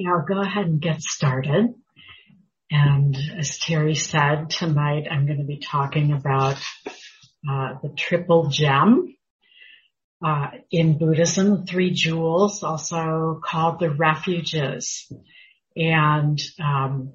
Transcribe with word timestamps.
Yeah, 0.00 0.10
I'll 0.12 0.24
go 0.24 0.40
ahead 0.40 0.66
and 0.66 0.80
get 0.80 1.02
started. 1.02 1.74
And 2.70 3.18
as 3.36 3.58
Terry 3.58 3.96
said, 3.96 4.48
tonight 4.48 5.08
I'm 5.10 5.26
going 5.26 5.40
to 5.40 5.44
be 5.44 5.58
talking 5.58 6.12
about 6.12 6.56
uh, 6.86 7.74
the 7.82 7.92
triple 7.96 8.48
gem. 8.48 9.16
Uh, 10.24 10.50
in 10.70 10.98
Buddhism, 10.98 11.66
three 11.66 11.90
jewels, 11.90 12.62
also 12.62 13.40
called 13.44 13.80
the 13.80 13.90
refuges. 13.90 15.10
And 15.74 16.40
um, 16.60 17.14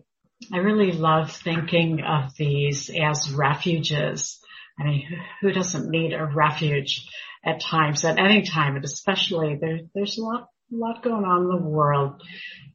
I 0.51 0.57
really 0.57 0.91
love 0.91 1.31
thinking 1.31 2.01
of 2.01 2.35
these 2.35 2.89
as 2.89 3.31
refuges. 3.31 4.41
I 4.77 4.83
mean, 4.83 5.07
who 5.39 5.53
doesn't 5.53 5.89
need 5.89 6.11
a 6.11 6.25
refuge 6.25 7.07
at 7.45 7.61
times, 7.61 8.03
at 8.03 8.19
any 8.19 8.41
time, 8.41 8.75
and 8.75 8.83
especially 8.83 9.57
there, 9.59 9.79
there's 9.95 10.17
a 10.17 10.21
lot, 10.21 10.49
a 10.73 10.77
lot 10.77 11.03
going 11.03 11.23
on 11.23 11.43
in 11.43 11.49
the 11.49 11.69
world 11.69 12.21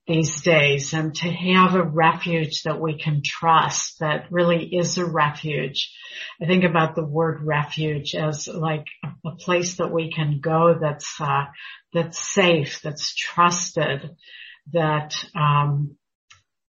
these 0.07 0.41
days 0.43 0.95
and 0.95 1.15
to 1.15 1.29
have 1.31 1.75
a 1.75 1.83
refuge 1.83 2.63
that 2.63 2.81
we 2.81 2.99
can 2.99 3.23
trust 3.25 3.99
that 4.01 4.31
really 4.31 4.65
is 4.65 4.99
a 4.99 5.05
refuge. 5.05 5.93
I 6.41 6.47
think 6.47 6.65
about 6.65 6.95
the 6.95 7.05
word 7.05 7.43
refuge 7.43 8.15
as 8.15 8.49
like 8.49 8.87
a 9.05 9.33
place 9.33 9.77
that 9.77 9.91
we 9.91 10.13
can 10.13 10.41
go 10.41 10.77
that's, 10.81 11.21
uh, 11.21 11.45
that's 11.93 12.19
safe, 12.19 12.81
that's 12.83 13.15
trusted, 13.15 14.11
that, 14.73 15.15
um, 15.35 15.97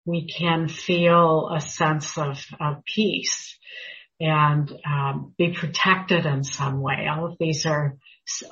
we 0.07 0.29
can 0.29 0.69
feel 0.69 1.51
a 1.55 1.61
sense 1.61 2.19
of, 2.19 2.45
of 2.61 2.85
peace 2.85 3.59
and 4.21 4.71
um, 4.87 5.33
be 5.39 5.53
protected 5.53 6.27
in 6.27 6.45
some 6.45 6.81
way. 6.81 7.09
All 7.11 7.27
of 7.27 7.39
these 7.41 7.65
are 7.65 7.97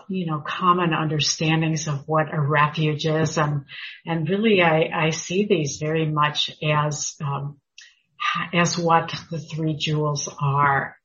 you 0.09 0.27
know, 0.27 0.43
common 0.47 0.93
understandings 0.93 1.89
of 1.89 2.07
what 2.07 2.33
a 2.33 2.41
refuge 2.41 3.07
is. 3.07 3.39
And, 3.39 3.65
and 4.07 4.29
really 4.29 4.63
I, 4.63 4.91
I 4.95 5.11
see 5.11 5.47
these 5.47 5.79
very 5.79 6.07
much 6.07 6.51
as, 6.63 7.15
um, 7.25 7.59
as 8.53 8.79
what 8.79 9.13
the 9.31 9.39
three 9.39 9.77
jewels 9.77 10.29
are. 10.41 10.97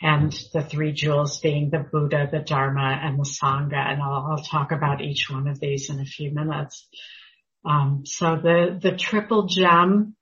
And 0.00 0.32
the 0.52 0.62
three 0.62 0.92
jewels 0.92 1.38
being 1.38 1.70
the 1.70 1.78
Buddha, 1.78 2.28
the 2.30 2.40
Dharma, 2.40 2.98
and 3.02 3.18
the 3.18 3.24
Sangha. 3.24 3.76
And 3.76 4.02
I'll, 4.02 4.32
I'll 4.32 4.44
talk 4.44 4.72
about 4.72 5.00
each 5.00 5.30
one 5.30 5.46
of 5.46 5.60
these 5.60 5.90
in 5.90 6.00
a 6.00 6.04
few 6.04 6.32
minutes. 6.32 6.88
Um, 7.64 8.02
so 8.04 8.36
the, 8.36 8.78
the 8.82 8.96
triple 8.96 9.46
gem 9.46 10.16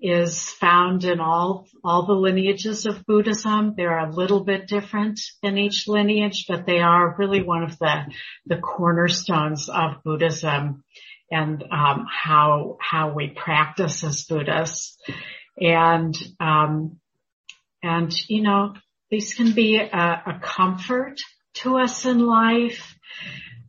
is 0.00 0.50
found 0.50 1.04
in 1.04 1.20
all, 1.20 1.66
all 1.82 2.06
the 2.06 2.12
lineages 2.12 2.86
of 2.86 3.04
Buddhism. 3.06 3.74
They're 3.76 3.98
a 3.98 4.10
little 4.10 4.44
bit 4.44 4.68
different 4.68 5.20
in 5.42 5.56
each 5.56 5.88
lineage, 5.88 6.44
but 6.48 6.66
they 6.66 6.80
are 6.80 7.16
really 7.18 7.42
one 7.42 7.62
of 7.62 7.78
the, 7.78 8.12
the 8.44 8.58
cornerstones 8.58 9.68
of 9.68 10.02
Buddhism 10.04 10.84
and, 11.30 11.62
um, 11.72 12.06
how, 12.10 12.76
how 12.80 13.14
we 13.14 13.28
practice 13.28 14.04
as 14.04 14.24
Buddhists. 14.24 14.98
And, 15.58 16.14
um, 16.40 16.98
and, 17.82 18.12
you 18.28 18.42
know, 18.42 18.74
these 19.10 19.34
can 19.34 19.52
be 19.52 19.76
a, 19.76 20.22
a 20.26 20.40
comfort 20.42 21.18
to 21.54 21.78
us 21.78 22.04
in 22.04 22.18
life. 22.18 22.94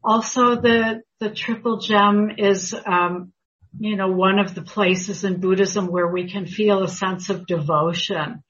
Also, 0.03 0.55
the, 0.55 1.01
the 1.19 1.29
triple 1.29 1.79
gem 1.79 2.31
is, 2.37 2.75
um, 2.85 3.31
you 3.79 3.95
know, 3.95 4.09
one 4.09 4.39
of 4.39 4.55
the 4.55 4.61
places 4.61 5.23
in 5.23 5.39
Buddhism 5.39 5.87
where 5.87 6.07
we 6.07 6.29
can 6.29 6.45
feel 6.45 6.83
a 6.83 6.87
sense 6.87 7.29
of 7.29 7.45
devotion. 7.45 8.43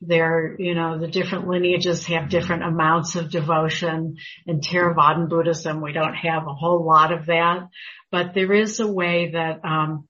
There, 0.00 0.56
you 0.58 0.74
know, 0.74 0.98
the 0.98 1.08
different 1.08 1.46
lineages 1.46 2.06
have 2.06 2.30
different 2.30 2.62
amounts 2.62 3.16
of 3.16 3.30
devotion. 3.30 4.16
In 4.46 4.60
Theravadan 4.60 5.28
Buddhism, 5.28 5.82
we 5.82 5.92
don't 5.92 6.14
have 6.14 6.46
a 6.46 6.54
whole 6.54 6.86
lot 6.86 7.12
of 7.12 7.26
that, 7.26 7.68
but 8.10 8.32
there 8.32 8.52
is 8.52 8.80
a 8.80 8.90
way 8.90 9.32
that, 9.32 9.60
um, 9.64 10.08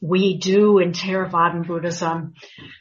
we 0.00 0.38
do 0.38 0.78
in 0.78 0.92
Theravadan 0.92 1.66
Buddhism, 1.66 2.34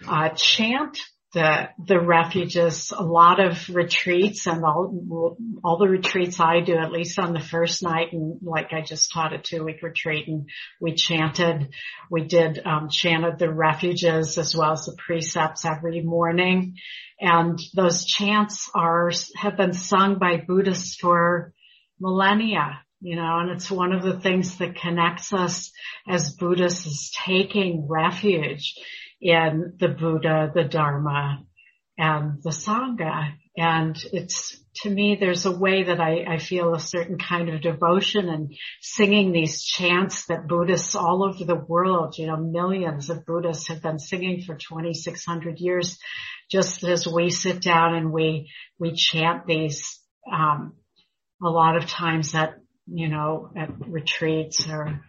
uh, 0.08 0.30
chant 0.30 1.00
the 1.36 1.68
the 1.86 2.00
refuges, 2.00 2.94
a 2.96 3.04
lot 3.04 3.42
of 3.42 3.68
retreats 3.70 4.48
and 4.48 4.64
all 4.64 5.38
all 5.66 5.78
the 5.78 5.88
retreats 5.88 6.40
I 6.40 6.62
do, 6.62 6.78
at 6.78 6.94
least 6.94 7.20
on 7.20 7.34
the 7.34 7.42
first 7.42 7.84
night, 7.84 8.14
and 8.14 8.40
like 8.42 8.72
I 8.72 8.82
just 8.82 9.12
taught 9.12 9.34
a 9.34 9.38
two 9.38 9.66
week 9.66 9.84
retreat, 9.84 10.30
and 10.30 10.50
we 10.80 10.96
chanted, 10.96 11.74
we 12.10 12.24
did 12.24 12.66
um, 12.66 12.88
chanted 12.90 13.38
the 13.38 13.54
refuges 13.54 14.38
as 14.38 14.56
well 14.56 14.72
as 14.72 14.86
the 14.86 14.96
precepts 14.98 15.66
every 15.66 16.02
morning, 16.02 16.78
and 17.20 17.60
those 17.76 18.06
chants 18.06 18.72
are 18.74 19.12
have 19.36 19.58
been 19.58 19.74
sung 19.74 20.18
by 20.18 20.38
Buddhists 20.38 20.96
for 20.96 21.54
millennia 22.00 22.80
you 23.02 23.18
know, 23.18 23.40
and 23.40 23.52
it's 23.52 23.70
one 23.70 23.92
of 23.92 24.02
the 24.02 24.20
things 24.20 24.58
that 24.58 24.78
connects 24.78 25.32
us 25.32 25.72
as 26.08 26.32
Buddhists 26.32 26.88
is 26.88 27.14
taking 27.24 27.88
refuge 27.88 28.74
in 29.22 29.74
the 29.80 29.88
Buddha, 29.88 30.52
the 30.54 30.64
Dharma, 30.64 31.44
and 31.98 32.42
the 32.44 32.50
Sangha. 32.50 33.34
And 33.58 33.98
it's, 34.12 34.62
to 34.82 34.90
me, 34.90 35.16
there's 35.18 35.46
a 35.46 35.58
way 35.58 35.84
that 35.84 36.02
I, 36.02 36.26
I 36.28 36.38
feel 36.40 36.74
a 36.74 36.80
certain 36.80 37.18
kind 37.18 37.50
of 37.50 37.62
devotion 37.62 38.28
and 38.28 38.54
singing 38.82 39.32
these 39.32 39.64
chants 39.64 40.26
that 40.26 40.48
Buddhists 40.48 40.96
all 40.96 41.24
over 41.24 41.46
the 41.46 41.56
world, 41.56 42.18
you 42.18 42.28
know, 42.28 42.36
millions 42.36 43.10
of 43.10 43.26
Buddhists 43.26 43.70
have 43.70 43.82
been 43.82 44.00
singing 44.00 44.42
for 44.42 44.56
2600 44.56 45.60
years, 45.60 45.98
just 46.52 46.84
as 46.84 47.08
we 47.08 47.30
sit 47.30 47.62
down 47.62 47.96
and 47.96 48.12
we, 48.12 48.52
we 48.78 48.94
chant 48.94 49.46
these, 49.48 50.02
um, 50.32 50.74
a 51.42 51.50
lot 51.50 51.78
of 51.78 51.86
times 51.86 52.36
at, 52.36 52.56
you 52.88 53.08
know, 53.08 53.52
at 53.56 53.70
retreats 53.88 54.68
or 54.70 55.02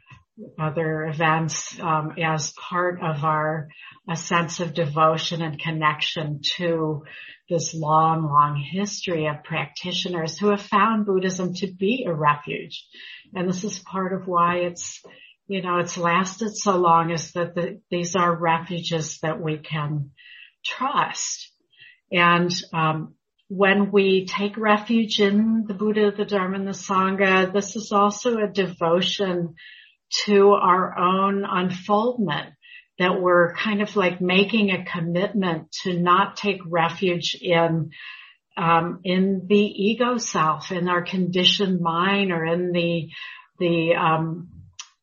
other 0.58 1.04
events 1.06 1.78
um, 1.80 2.12
as 2.22 2.52
part 2.52 3.00
of 3.02 3.24
our 3.24 3.68
a 4.08 4.16
sense 4.16 4.60
of 4.60 4.74
devotion 4.74 5.42
and 5.42 5.58
connection 5.58 6.40
to 6.56 7.02
this 7.48 7.74
long, 7.74 8.24
long 8.24 8.56
history 8.56 9.26
of 9.26 9.42
practitioners 9.44 10.38
who 10.38 10.50
have 10.50 10.62
found 10.62 11.06
Buddhism 11.06 11.54
to 11.54 11.72
be 11.72 12.04
a 12.06 12.12
refuge. 12.12 12.86
And 13.34 13.48
this 13.48 13.64
is 13.64 13.78
part 13.78 14.12
of 14.12 14.28
why 14.28 14.58
it's, 14.58 15.02
you 15.48 15.62
know, 15.62 15.78
it's 15.78 15.96
lasted 15.96 16.56
so 16.56 16.76
long 16.76 17.10
is 17.10 17.32
that 17.32 17.54
the, 17.54 17.80
these 17.90 18.14
are 18.14 18.34
refuges 18.34 19.18
that 19.22 19.40
we 19.40 19.58
can 19.58 20.10
trust. 20.64 21.50
And, 22.12 22.52
um, 22.72 23.14
when 23.48 23.92
we 23.92 24.26
take 24.26 24.56
refuge 24.56 25.20
in 25.20 25.66
the 25.68 25.74
Buddha, 25.74 26.10
the 26.10 26.24
Dharma, 26.24 26.58
and 26.58 26.66
the 26.66 26.72
Sangha, 26.72 27.52
this 27.52 27.76
is 27.76 27.92
also 27.92 28.38
a 28.38 28.48
devotion 28.48 29.54
to 30.24 30.52
our 30.52 30.96
own 30.98 31.44
unfoldment 31.44 32.54
that 32.98 33.20
we're 33.20 33.54
kind 33.54 33.82
of 33.82 33.94
like 33.96 34.20
making 34.20 34.70
a 34.70 34.84
commitment 34.84 35.70
to 35.82 35.98
not 35.98 36.36
take 36.36 36.60
refuge 36.66 37.36
in 37.40 37.90
um, 38.56 39.00
in 39.04 39.46
the 39.48 39.54
ego 39.54 40.16
self, 40.16 40.72
in 40.72 40.88
our 40.88 41.02
conditioned 41.02 41.80
mind, 41.80 42.32
or 42.32 42.44
in 42.44 42.72
the 42.72 43.10
the 43.58 43.94
um, 43.94 44.48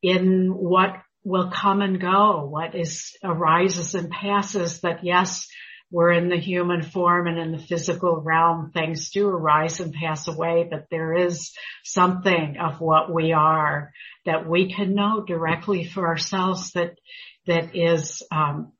in 0.01 0.47
what 0.53 0.95
will 1.23 1.51
come 1.51 1.81
and 1.81 2.01
go, 2.01 2.45
what 2.45 2.75
is 2.75 3.15
arises 3.23 3.93
and 3.93 4.09
passes. 4.09 4.81
That 4.81 5.03
yes, 5.03 5.47
we're 5.93 6.11
in 6.11 6.27
the 6.27 6.39
human 6.39 6.81
form 6.81 7.27
and 7.27 7.37
in 7.37 7.51
the 7.51 7.59
physical 7.59 8.19
realm, 8.19 8.71
things 8.73 9.11
do 9.11 9.29
arise 9.29 9.79
and 9.79 9.93
pass 9.93 10.27
away, 10.27 10.67
but 10.67 10.87
there 10.89 11.13
is 11.13 11.51
something 11.83 12.57
of 12.59 12.81
what 12.81 13.13
we 13.13 13.31
are 13.31 13.91
that 14.25 14.49
we 14.49 14.73
can 14.73 14.95
know 14.95 15.23
directly 15.23 15.83
for 15.85 16.07
ourselves 16.07 16.71
that, 16.71 16.97
that 17.45 17.75
is, 17.75 18.23
um, 18.31 18.71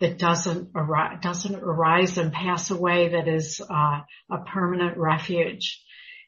that 0.00 0.18
doesn't 0.18 0.72
arise, 0.74 1.16
doesn't 1.22 1.54
arise 1.54 2.18
and 2.18 2.34
pass 2.34 2.70
away, 2.70 3.08
that 3.08 3.28
is, 3.28 3.62
uh, 3.62 4.00
a 4.30 4.38
permanent 4.46 4.98
refuge. 4.98 5.82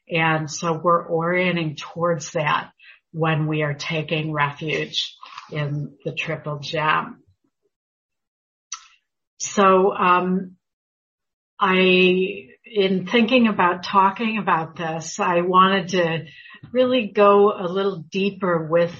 And 0.09 0.49
so 0.49 0.73
we're 0.73 1.05
orienting 1.07 1.75
towards 1.75 2.31
that 2.31 2.71
when 3.11 3.45
we 3.45 3.61
are 3.61 3.75
taking 3.75 4.33
refuge 4.33 5.15
in 5.51 5.95
the 6.03 6.13
triple 6.13 6.57
gem. 6.57 7.21
So, 9.41 9.91
um, 9.91 10.55
I, 11.59 12.47
in 12.63 13.07
thinking 13.07 13.47
about 13.47 13.83
talking 13.83 14.37
about 14.37 14.75
this, 14.75 15.19
I 15.19 15.41
wanted 15.41 15.89
to 15.89 16.25
really 16.71 17.07
go 17.07 17.51
a 17.51 17.65
little 17.65 17.97
deeper 17.97 18.67
with 18.69 18.93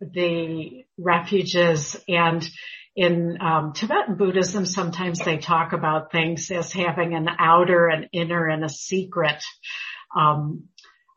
the 0.00 0.84
refuges 0.98 1.96
and 2.08 2.48
in 2.96 3.38
um, 3.40 3.74
Tibetan 3.74 4.16
Buddhism, 4.16 4.64
sometimes 4.64 5.20
they 5.20 5.36
talk 5.36 5.72
about 5.72 6.10
things 6.10 6.50
as 6.50 6.72
having 6.72 7.14
an 7.14 7.28
outer, 7.38 7.88
an 7.88 8.08
inner, 8.12 8.48
and 8.48 8.64
a 8.64 8.70
secret. 8.70 9.44
Um, 10.18 10.64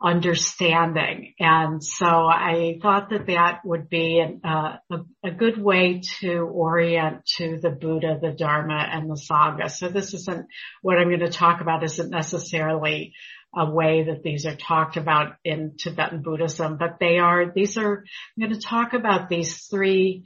understanding. 0.02 1.34
And 1.40 1.84
so 1.84 2.06
I 2.06 2.80
thought 2.82 3.10
that 3.10 3.28
that 3.28 3.60
would 3.66 3.90
be 3.90 4.20
an, 4.20 4.42
uh, 4.46 4.78
a, 4.90 4.98
a, 5.26 5.32
good 5.32 5.62
way 5.62 6.02
to 6.22 6.40
orient 6.40 7.26
to 7.38 7.60
the 7.62 7.70
Buddha, 7.70 8.18
the 8.22 8.32
Dharma, 8.32 8.88
and 8.92 9.10
the 9.10 9.16
Sangha. 9.16 9.70
So 9.70 9.90
this 9.90 10.14
isn't 10.14 10.48
what 10.82 10.98
I'm 10.98 11.10
going 11.10 11.20
to 11.20 11.30
talk 11.30 11.60
about 11.60 11.84
isn't 11.84 12.10
necessarily 12.10 13.14
a 13.54 13.70
way 13.70 14.04
that 14.04 14.24
these 14.24 14.46
are 14.46 14.56
talked 14.56 14.96
about 14.96 15.34
in 15.44 15.76
Tibetan 15.78 16.22
Buddhism, 16.22 16.78
but 16.78 16.98
they 17.00 17.18
are, 17.18 17.52
these 17.54 17.78
are, 17.78 18.06
I'm 18.38 18.48
going 18.48 18.58
to 18.58 18.66
talk 18.66 18.94
about 18.94 19.28
these 19.28 19.66
three 19.66 20.24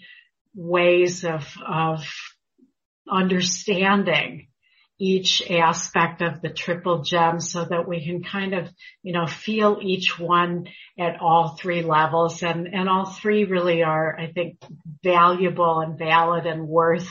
ways 0.54 1.26
of, 1.26 1.52
of 1.68 2.06
understanding 3.10 4.50
each 5.04 5.44
aspect 5.52 6.22
of 6.22 6.42
the 6.42 6.50
triple 6.50 7.02
gem 7.02 7.42
so 7.42 7.66
that 7.66 7.86
we 7.86 8.06
can 8.06 8.24
kind 8.24 8.54
of, 8.54 8.72
you 9.02 9.12
know, 9.12 9.28
feel 9.28 9.80
each 9.82 10.18
one 10.18 10.66
at 10.98 11.20
all 11.20 11.58
three 11.60 11.82
levels 11.82 12.42
and, 12.42 12.68
and 12.68 12.88
all 12.88 13.06
three 13.06 13.44
really 13.44 13.84
are, 13.84 14.18
I 14.18 14.32
think, 14.32 14.64
valuable 15.04 15.82
and 15.82 16.00
valid 16.00 16.46
and 16.46 16.70
worth, 16.70 17.10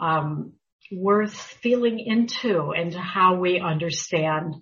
um, 0.00 0.54
worth 0.90 1.34
feeling 1.62 2.00
into, 2.00 2.72
into 2.72 2.98
how 2.98 3.36
we 3.36 3.60
understand 3.60 4.56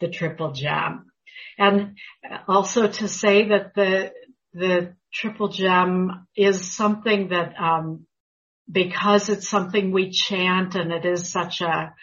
the 0.00 0.08
triple 0.08 0.50
gem. 0.50 1.12
And 1.56 1.98
also 2.48 2.88
to 2.88 3.06
say 3.06 3.50
that 3.50 3.74
the, 3.76 4.10
the 4.54 4.96
triple 5.12 5.50
gem 5.50 6.26
is 6.34 6.74
something 6.74 7.28
that, 7.28 7.54
um, 7.60 8.07
because 8.70 9.28
it's 9.28 9.48
something 9.48 9.92
we 9.92 10.10
chant 10.10 10.74
and 10.74 10.92
it 10.92 11.04
is 11.04 11.30
such 11.30 11.60
a 11.60 11.94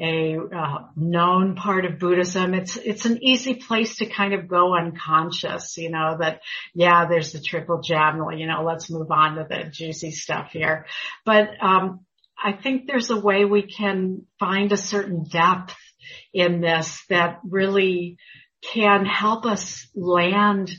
a 0.00 0.38
uh, 0.38 0.78
known 0.96 1.56
part 1.56 1.84
of 1.84 1.98
Buddhism. 1.98 2.54
It's 2.54 2.76
it's 2.76 3.04
an 3.04 3.22
easy 3.22 3.56
place 3.56 3.96
to 3.96 4.06
kind 4.06 4.32
of 4.32 4.48
go 4.48 4.74
unconscious, 4.74 5.76
you 5.76 5.90
know, 5.90 6.16
that 6.18 6.40
yeah, 6.74 7.06
there's 7.06 7.32
the 7.32 7.40
triple 7.40 7.82
gem. 7.82 8.22
You 8.34 8.46
know, 8.46 8.62
let's 8.64 8.90
move 8.90 9.10
on 9.10 9.36
to 9.36 9.46
the 9.48 9.68
juicy 9.70 10.12
stuff 10.12 10.52
here. 10.52 10.86
But 11.26 11.50
um, 11.60 12.06
I 12.42 12.52
think 12.52 12.86
there's 12.86 13.10
a 13.10 13.20
way 13.20 13.44
we 13.44 13.62
can 13.62 14.26
find 14.38 14.72
a 14.72 14.78
certain 14.78 15.24
depth 15.24 15.76
in 16.32 16.60
this 16.62 17.04
that 17.10 17.40
really 17.44 18.16
can 18.72 19.04
help 19.04 19.44
us 19.44 19.86
land 19.94 20.70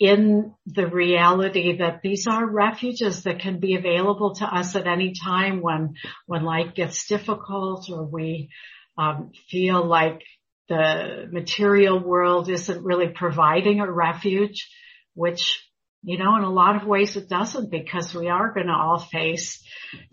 in 0.00 0.54
the 0.64 0.86
reality 0.86 1.76
that 1.76 2.00
these 2.02 2.26
are 2.26 2.46
refuges 2.46 3.24
that 3.24 3.38
can 3.38 3.60
be 3.60 3.74
available 3.74 4.34
to 4.34 4.46
us 4.46 4.74
at 4.74 4.86
any 4.86 5.12
time 5.12 5.60
when 5.60 5.94
when 6.26 6.42
life 6.42 6.74
gets 6.74 7.06
difficult 7.06 7.90
or 7.90 8.06
we 8.06 8.48
um, 8.96 9.30
feel 9.50 9.84
like 9.84 10.22
the 10.70 11.28
material 11.30 11.98
world 11.98 12.48
isn't 12.48 12.82
really 12.82 13.08
providing 13.08 13.80
a 13.80 13.92
refuge, 13.92 14.70
which 15.14 15.66
you 16.02 16.16
know, 16.16 16.34
in 16.36 16.44
a 16.44 16.50
lot 16.50 16.76
of 16.76 16.88
ways 16.88 17.16
it 17.16 17.28
doesn't 17.28 17.70
because 17.70 18.14
we 18.14 18.28
are 18.28 18.54
going 18.54 18.68
to 18.68 18.72
all 18.72 18.98
face 18.98 19.62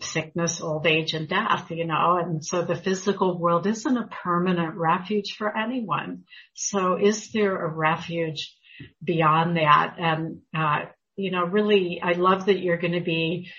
sickness, 0.02 0.60
old 0.60 0.86
age 0.86 1.14
and 1.14 1.30
death, 1.30 1.72
you 1.72 1.86
know, 1.86 2.18
and 2.18 2.44
so 2.44 2.62
the 2.62 2.76
physical 2.76 3.40
world 3.40 3.66
isn't 3.66 3.96
a 3.96 4.10
permanent 4.22 4.76
refuge 4.76 5.38
for 5.38 5.56
anyone. 5.58 6.26
So 6.56 6.98
is 6.98 7.32
there 7.32 7.56
a 7.56 7.74
refuge 7.74 8.54
beyond 9.04 9.58
that. 9.58 9.96
And, 9.98 10.42
uh, 10.56 10.86
you 11.16 11.32
know, 11.32 11.46
really, 11.46 12.00
I 12.04 12.14
love 12.14 12.46
that 12.46 12.60
you're 12.60 12.78
going 12.78 12.94
to 12.94 13.02
be 13.02 13.52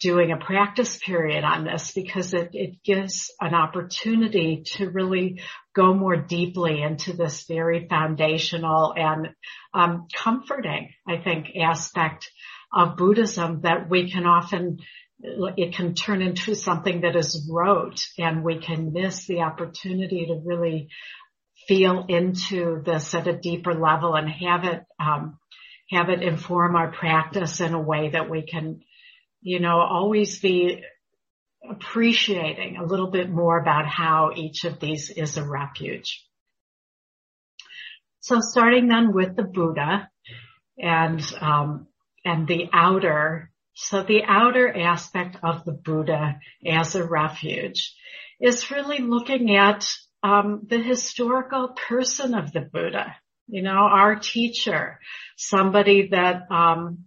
doing 0.00 0.32
a 0.32 0.36
practice 0.36 0.96
period 0.96 1.44
on 1.44 1.64
this 1.64 1.92
because 1.92 2.32
it, 2.32 2.50
it 2.54 2.82
gives 2.82 3.30
an 3.40 3.54
opportunity 3.54 4.62
to 4.64 4.88
really 4.88 5.42
go 5.74 5.92
more 5.92 6.16
deeply 6.16 6.82
into 6.82 7.12
this 7.12 7.44
very 7.46 7.86
foundational 7.86 8.94
and 8.96 9.28
um, 9.74 10.06
comforting, 10.14 10.90
I 11.06 11.18
think, 11.18 11.48
aspect 11.60 12.30
of 12.72 12.96
Buddhism 12.96 13.60
that 13.62 13.90
we 13.90 14.10
can 14.10 14.26
often 14.26 14.78
it 15.22 15.74
can 15.74 15.94
turn 15.94 16.22
into 16.22 16.54
something 16.54 17.02
that 17.02 17.14
is 17.14 17.46
rote 17.50 18.00
and 18.18 18.42
we 18.42 18.58
can 18.58 18.92
miss 18.92 19.26
the 19.26 19.40
opportunity 19.40 20.26
to 20.26 20.40
really 20.42 20.88
feel 21.66 22.04
into 22.08 22.82
this 22.84 23.14
at 23.14 23.26
a 23.26 23.36
deeper 23.36 23.74
level 23.74 24.14
and 24.14 24.28
have 24.28 24.64
it, 24.64 24.84
um, 24.98 25.38
have 25.90 26.08
it 26.08 26.22
inform 26.22 26.76
our 26.76 26.92
practice 26.92 27.60
in 27.60 27.74
a 27.74 27.80
way 27.80 28.10
that 28.10 28.30
we 28.30 28.42
can, 28.42 28.80
you 29.40 29.60
know, 29.60 29.80
always 29.80 30.40
be 30.40 30.82
appreciating 31.68 32.76
a 32.76 32.84
little 32.84 33.10
bit 33.10 33.30
more 33.30 33.58
about 33.60 33.86
how 33.86 34.32
each 34.34 34.64
of 34.64 34.80
these 34.80 35.10
is 35.10 35.36
a 35.36 35.44
refuge. 35.44 36.24
So 38.20 38.40
starting 38.40 38.88
then 38.88 39.12
with 39.12 39.36
the 39.36 39.44
Buddha 39.44 40.08
and, 40.78 41.22
um, 41.40 41.86
and 42.24 42.46
the 42.46 42.68
outer, 42.72 43.50
so 43.74 44.02
the 44.02 44.22
outer 44.26 44.68
aspect 44.76 45.38
of 45.42 45.64
the 45.64 45.72
Buddha 45.72 46.38
as 46.66 46.94
a 46.94 47.04
refuge 47.04 47.94
is 48.40 48.70
really 48.70 48.98
looking 48.98 49.56
at 49.56 49.86
um, 50.22 50.66
the 50.68 50.82
historical 50.82 51.68
person 51.68 52.34
of 52.34 52.52
the 52.52 52.60
Buddha, 52.60 53.16
you 53.48 53.62
know, 53.62 53.70
our 53.70 54.16
teacher, 54.16 55.00
somebody 55.36 56.08
that, 56.08 56.50
um, 56.50 57.04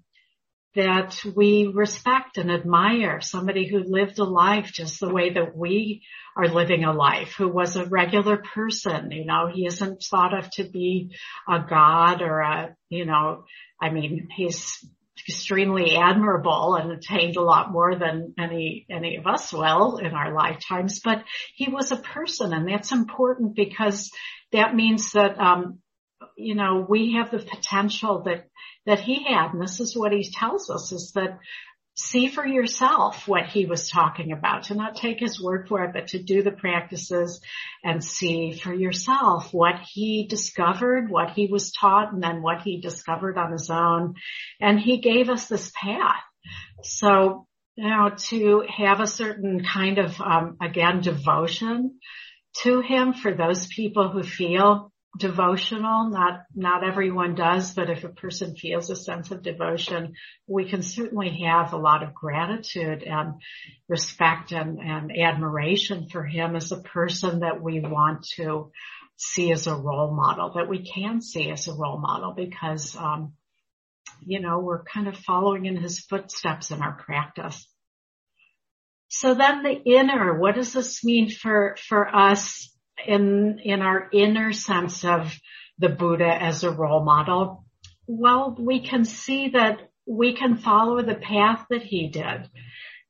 that 0.75 1.23
we 1.35 1.67
respect 1.67 2.37
and 2.37 2.51
admire, 2.51 3.21
somebody 3.21 3.67
who 3.67 3.83
lived 3.83 4.17
a 4.17 4.23
life 4.23 4.71
just 4.73 4.99
the 4.99 5.13
way 5.13 5.31
that 5.31 5.55
we 5.55 6.01
are 6.35 6.47
living 6.47 6.83
a 6.83 6.91
life, 6.91 7.35
who 7.37 7.47
was 7.47 7.75
a 7.75 7.85
regular 7.85 8.37
person, 8.37 9.11
you 9.11 9.25
know, 9.25 9.47
he 9.47 9.67
isn't 9.67 10.01
thought 10.01 10.35
of 10.37 10.49
to 10.49 10.63
be 10.63 11.15
a 11.47 11.59
god 11.59 12.23
or 12.23 12.39
a, 12.39 12.75
you 12.89 13.05
know, 13.05 13.45
I 13.79 13.91
mean, 13.91 14.29
he's 14.35 14.83
extremely 15.27 15.95
admirable 15.95 16.75
and 16.75 16.91
attained 16.91 17.37
a 17.37 17.41
lot 17.41 17.71
more 17.71 17.95
than 17.95 18.33
any, 18.37 18.85
any 18.89 19.17
of 19.17 19.27
us 19.27 19.53
will 19.53 19.97
in 19.97 20.13
our 20.13 20.33
lifetimes, 20.33 20.99
but 21.03 21.23
he 21.55 21.69
was 21.69 21.91
a 21.91 21.97
person 21.97 22.53
and 22.53 22.67
that's 22.67 22.91
important 22.91 23.55
because 23.55 24.11
that 24.51 24.75
means 24.75 25.11
that, 25.13 25.39
um, 25.39 25.79
you 26.37 26.55
know, 26.55 26.85
we 26.87 27.13
have 27.13 27.31
the 27.31 27.39
potential 27.39 28.23
that, 28.23 28.47
that 28.85 28.99
he 28.99 29.23
had. 29.23 29.53
And 29.53 29.61
this 29.61 29.79
is 29.79 29.95
what 29.95 30.11
he 30.11 30.29
tells 30.29 30.69
us 30.69 30.91
is 30.91 31.11
that 31.15 31.39
see 31.95 32.27
for 32.27 32.45
yourself 32.45 33.27
what 33.27 33.45
he 33.45 33.65
was 33.65 33.89
talking 33.89 34.31
about, 34.31 34.63
to 34.63 34.75
not 34.75 34.95
take 34.95 35.19
his 35.19 35.41
word 35.41 35.67
for 35.67 35.83
it, 35.83 35.93
but 35.93 36.07
to 36.07 36.21
do 36.21 36.41
the 36.41 36.51
practices 36.51 37.41
and 37.83 38.03
see 38.03 38.53
for 38.53 38.73
yourself 38.73 39.53
what 39.53 39.75
he 39.91 40.25
discovered, 40.27 41.09
what 41.09 41.31
he 41.31 41.47
was 41.47 41.71
taught, 41.71 42.11
and 42.11 42.23
then 42.23 42.41
what 42.41 42.61
he 42.61 42.81
discovered 42.81 43.37
on 43.37 43.51
his 43.51 43.69
own. 43.69 44.15
And 44.59 44.79
he 44.79 44.97
gave 44.99 45.29
us 45.29 45.47
this 45.47 45.71
path. 45.75 46.23
So, 46.81 47.47
you 47.75 47.89
know, 47.89 48.11
to 48.15 48.63
have 48.75 48.99
a 48.99 49.07
certain 49.07 49.63
kind 49.63 49.97
of, 49.99 50.19
um, 50.19 50.57
again, 50.61 51.01
devotion 51.01 51.99
to 52.61 52.81
him 52.81 53.13
for 53.13 53.33
those 53.33 53.67
people 53.67 54.09
who 54.09 54.23
feel 54.23 54.92
devotional. 55.17 56.09
Not, 56.09 56.43
not 56.55 56.83
everyone 56.83 57.35
does, 57.35 57.73
but 57.73 57.89
if 57.89 58.03
a 58.03 58.09
person 58.09 58.55
feels 58.55 58.89
a 58.89 58.95
sense 58.95 59.31
of 59.31 59.43
devotion, 59.43 60.13
we 60.47 60.69
can 60.69 60.81
certainly 60.81 61.43
have 61.45 61.73
a 61.73 61.77
lot 61.77 62.03
of 62.03 62.13
gratitude 62.13 63.03
and 63.03 63.35
respect 63.87 64.51
and, 64.51 64.79
and 64.79 65.11
admiration 65.17 66.07
for 66.09 66.23
him 66.23 66.55
as 66.55 66.71
a 66.71 66.81
person 66.81 67.39
that 67.41 67.61
we 67.61 67.79
want 67.79 68.25
to 68.35 68.71
see 69.15 69.51
as 69.51 69.67
a 69.67 69.75
role 69.75 70.13
model, 70.13 70.53
that 70.55 70.67
we 70.67 70.83
can 70.83 71.21
see 71.21 71.49
as 71.51 71.67
a 71.67 71.73
role 71.73 71.99
model 71.99 72.33
because, 72.33 72.95
um, 72.95 73.33
you 74.25 74.39
know, 74.39 74.59
we're 74.59 74.83
kind 74.83 75.07
of 75.07 75.17
following 75.17 75.65
in 75.65 75.77
his 75.77 75.99
footsteps 75.99 76.71
in 76.71 76.81
our 76.81 76.93
practice. 76.93 77.67
So 79.09 79.35
then 79.35 79.61
the 79.61 79.71
inner, 79.71 80.39
what 80.39 80.55
does 80.55 80.73
this 80.73 81.03
mean 81.03 81.29
for, 81.29 81.75
for 81.87 82.07
us 82.13 82.72
in, 83.05 83.59
in 83.63 83.81
our 83.81 84.09
inner 84.11 84.53
sense 84.53 85.03
of 85.03 85.37
the 85.77 85.89
Buddha 85.89 86.27
as 86.27 86.63
a 86.63 86.71
role 86.71 87.03
model? 87.03 87.65
Well, 88.07 88.55
we 88.59 88.81
can 88.81 89.05
see 89.05 89.49
that 89.49 89.89
we 90.05 90.33
can 90.33 90.57
follow 90.57 91.01
the 91.01 91.15
path 91.15 91.65
that 91.69 91.83
he 91.83 92.09
did. 92.09 92.49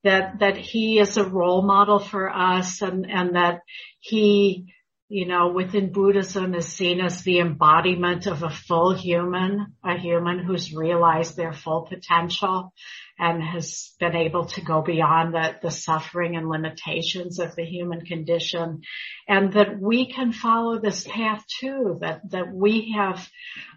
That, 0.03 0.39
that 0.39 0.57
he 0.57 0.99
is 0.99 1.15
a 1.15 1.23
role 1.23 1.61
model 1.61 1.97
for 1.97 2.29
us 2.29 2.81
and, 2.81 3.09
and 3.09 3.37
that 3.37 3.61
he, 3.99 4.73
you 5.09 5.27
know, 5.27 5.49
within 5.49 5.91
Buddhism 5.91 6.55
is 6.55 6.67
seen 6.67 6.99
as 7.01 7.21
the 7.21 7.39
embodiment 7.39 8.25
of 8.25 8.41
a 8.41 8.49
full 8.49 8.93
human, 8.95 9.75
a 9.83 9.97
human 9.97 10.39
who's 10.39 10.73
realized 10.73 11.35
their 11.35 11.53
full 11.53 11.85
potential 11.87 12.73
and 13.19 13.43
has 13.43 13.93
been 13.99 14.15
able 14.15 14.45
to 14.45 14.61
go 14.61 14.81
beyond 14.81 15.33
the, 15.33 15.55
the 15.61 15.71
suffering 15.71 16.35
and 16.35 16.49
limitations 16.49 17.39
of 17.39 17.55
the 17.55 17.65
human 17.65 18.01
condition 18.05 18.81
and 19.27 19.53
that 19.53 19.79
we 19.79 20.11
can 20.11 20.31
follow 20.31 20.79
this 20.79 21.05
path 21.07 21.43
too, 21.59 21.97
that, 22.01 22.21
that 22.31 22.53
we 22.53 22.93
have, 22.97 23.29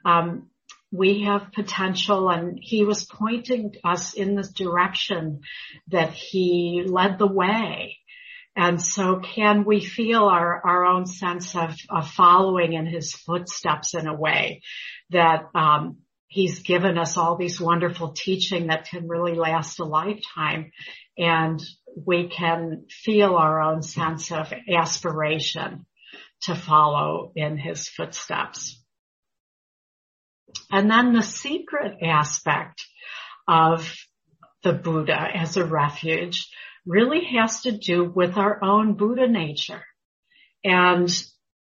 um, 0.05 0.49
we 0.93 1.23
have 1.25 1.53
potential 1.53 2.31
and 2.31 2.59
he 2.63 2.85
was 2.85 3.05
pointing 3.05 3.73
us 3.85 4.15
in 4.15 4.37
this 4.37 4.53
direction 4.53 5.41
that 5.89 6.13
he 6.13 6.85
led 6.87 7.19
the 7.19 7.27
way. 7.27 7.99
And 8.57 8.81
so 8.81 9.21
can 9.21 9.65
we 9.65 9.85
feel 9.85 10.25
our, 10.25 10.67
our 10.67 10.87
own 10.87 11.07
sense 11.07 11.55
of, 11.55 11.77
of 11.91 12.09
following 12.09 12.73
in 12.73 12.87
his 12.87 13.13
footsteps 13.13 13.95
in 13.95 14.07
a 14.07 14.15
way 14.15 14.63
that, 15.11 15.51
um, 15.55 15.99
he's 16.29 16.61
given 16.61 16.99
us 16.99 17.17
all 17.17 17.37
these 17.37 17.61
wonderful 17.61 18.13
teaching 18.13 18.67
that 18.67 18.89
can 18.89 19.09
really 19.09 19.35
last 19.35 19.79
a 19.79 19.85
lifetime 19.85 20.73
and 21.17 21.63
we 22.05 22.29
can 22.29 22.85
feel 22.91 23.37
our 23.37 23.63
own 23.63 23.83
sense 23.83 24.31
of 24.31 24.53
aspiration 24.69 25.87
to 26.43 26.55
follow 26.55 27.33
in 27.35 27.57
his 27.57 27.89
footsteps. 27.89 28.83
And 30.71 30.91
then 30.91 31.15
the 31.15 31.23
secret 31.23 31.99
aspect 32.03 32.85
of 33.49 33.95
the 34.63 34.73
Buddha 34.73 35.29
as 35.35 35.57
a 35.57 35.65
refuge 35.65 36.49
really 36.87 37.25
has 37.37 37.63
to 37.63 37.73
do 37.73 38.05
with 38.05 38.37
our 38.37 38.63
own 38.63 38.95
Buddha 38.95 39.27
nature. 39.27 39.83
And 40.65 41.11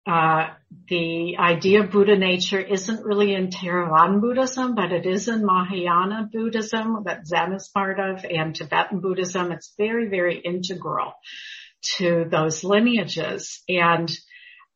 uh, 0.06 0.50
the 0.89 1.38
idea 1.38 1.84
of 1.84 1.92
Buddha 1.92 2.18
nature 2.18 2.60
isn't 2.60 3.06
really 3.06 3.34
in 3.34 3.48
Theravada 3.48 4.20
Buddhism, 4.20 4.75
but 4.75 4.92
it 4.92 5.06
is 5.06 5.30
in 5.30 5.46
Mahayana 5.46 6.30
Buddhism 6.32 7.03
that 7.06 7.25
Zen 7.25 7.53
is 7.53 7.70
part 7.74 8.00
of 8.00 8.25
and 8.25 8.53
Tibetan 8.53 9.00
Buddhism. 9.00 9.51
It's 9.51 9.74
very, 9.77 10.10
very 10.10 10.39
integral 10.39 11.13
to 11.98 12.25
those 12.30 12.63
lineages. 12.63 13.62
And 13.70 14.12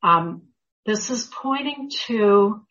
um, 0.01 0.43
this 0.85 1.09
is 1.09 1.29
pointing 1.41 1.91
to 2.07 2.61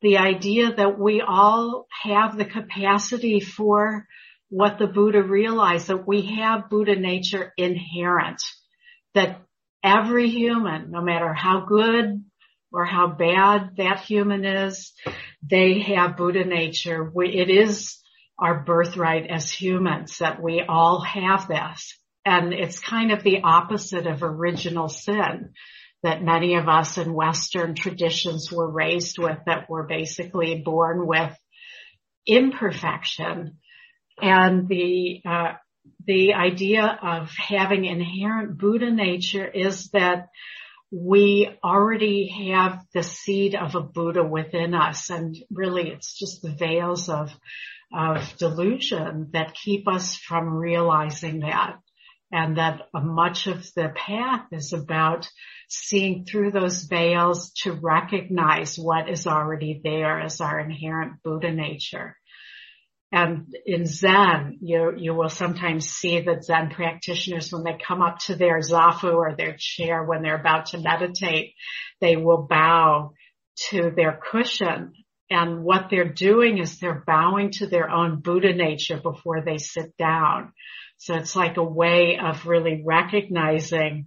the 0.00 0.18
idea 0.18 0.74
that 0.74 0.98
we 0.98 1.20
all 1.20 1.86
have 2.02 2.36
the 2.36 2.44
capacity 2.44 3.40
for 3.40 4.06
what 4.50 4.78
the 4.78 4.86
Buddha 4.86 5.22
realized, 5.22 5.88
that 5.88 6.06
we 6.06 6.36
have 6.36 6.70
Buddha 6.70 6.96
nature 6.96 7.52
inherent, 7.56 8.40
that 9.14 9.42
every 9.82 10.28
human, 10.28 10.90
no 10.90 11.02
matter 11.02 11.32
how 11.32 11.66
good 11.66 12.24
or 12.72 12.84
how 12.84 13.08
bad 13.08 13.76
that 13.76 14.00
human 14.00 14.44
is, 14.44 14.92
they 15.42 15.80
have 15.80 16.16
Buddha 16.16 16.44
nature. 16.44 17.10
We, 17.14 17.28
it 17.28 17.50
is 17.50 17.98
our 18.38 18.62
birthright 18.62 19.26
as 19.30 19.50
humans 19.50 20.18
that 20.18 20.42
we 20.42 20.62
all 20.66 21.00
have 21.00 21.48
this. 21.48 21.98
And 22.24 22.52
it's 22.52 22.78
kind 22.78 23.10
of 23.10 23.22
the 23.22 23.40
opposite 23.42 24.06
of 24.06 24.22
original 24.22 24.88
sin 24.88 25.54
that 26.02 26.22
many 26.22 26.54
of 26.54 26.68
us 26.68 26.98
in 26.98 27.12
Western 27.12 27.74
traditions 27.74 28.52
were 28.52 28.70
raised 28.70 29.18
with 29.18 29.38
that 29.46 29.68
were 29.68 29.86
basically 29.86 30.62
born 30.64 31.06
with 31.06 31.36
imperfection. 32.26 33.58
And 34.20 34.68
the, 34.68 35.20
uh, 35.24 35.52
the 36.06 36.34
idea 36.34 36.98
of 37.02 37.30
having 37.36 37.84
inherent 37.84 38.58
Buddha 38.58 38.90
nature 38.90 39.46
is 39.46 39.90
that 39.90 40.28
we 40.90 41.50
already 41.62 42.28
have 42.50 42.82
the 42.94 43.02
seed 43.02 43.54
of 43.54 43.74
a 43.74 43.82
Buddha 43.82 44.24
within 44.24 44.74
us. 44.74 45.10
And 45.10 45.36
really 45.50 45.90
it's 45.90 46.18
just 46.18 46.42
the 46.42 46.50
veils 46.50 47.08
of, 47.08 47.30
of 47.94 48.36
delusion 48.38 49.28
that 49.32 49.54
keep 49.54 49.86
us 49.86 50.16
from 50.16 50.54
realizing 50.54 51.40
that 51.40 51.76
and 52.30 52.58
that 52.58 52.82
much 52.94 53.46
of 53.46 53.72
the 53.74 53.90
path 53.94 54.46
is 54.52 54.72
about 54.72 55.28
seeing 55.68 56.24
through 56.24 56.50
those 56.50 56.82
veils 56.82 57.52
to 57.62 57.72
recognize 57.72 58.78
what 58.78 59.08
is 59.08 59.26
already 59.26 59.80
there 59.82 60.20
as 60.20 60.40
our 60.40 60.60
inherent 60.60 61.22
Buddha 61.22 61.52
nature. 61.52 62.17
And 63.10 63.54
in 63.64 63.86
Zen, 63.86 64.58
you, 64.60 64.92
you 64.96 65.14
will 65.14 65.30
sometimes 65.30 65.88
see 65.88 66.20
that 66.20 66.44
Zen 66.44 66.70
practitioners, 66.70 67.50
when 67.50 67.64
they 67.64 67.78
come 67.82 68.02
up 68.02 68.18
to 68.26 68.36
their 68.36 68.60
zafu 68.60 69.14
or 69.14 69.34
their 69.34 69.56
chair 69.58 70.04
when 70.04 70.22
they're 70.22 70.38
about 70.38 70.66
to 70.66 70.78
meditate, 70.78 71.54
they 72.00 72.16
will 72.16 72.46
bow 72.48 73.12
to 73.70 73.90
their 73.96 74.20
cushion. 74.30 74.92
And 75.30 75.62
what 75.62 75.88
they're 75.90 76.12
doing 76.12 76.58
is 76.58 76.78
they're 76.78 77.02
bowing 77.06 77.50
to 77.52 77.66
their 77.66 77.88
own 77.90 78.20
Buddha 78.20 78.52
nature 78.52 78.98
before 78.98 79.42
they 79.42 79.58
sit 79.58 79.96
down. 79.96 80.52
So 80.98 81.14
it's 81.14 81.36
like 81.36 81.56
a 81.56 81.64
way 81.64 82.18
of 82.22 82.46
really 82.46 82.82
recognizing 82.84 84.06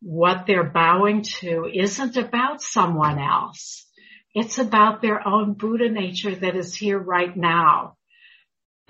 what 0.00 0.46
they're 0.46 0.70
bowing 0.70 1.22
to 1.40 1.70
isn't 1.72 2.16
about 2.16 2.62
someone 2.62 3.18
else. 3.18 3.86
It's 4.34 4.58
about 4.58 5.02
their 5.02 5.26
own 5.26 5.54
Buddha 5.54 5.90
nature 5.90 6.34
that 6.34 6.56
is 6.56 6.74
here 6.74 6.98
right 6.98 7.36
now. 7.36 7.96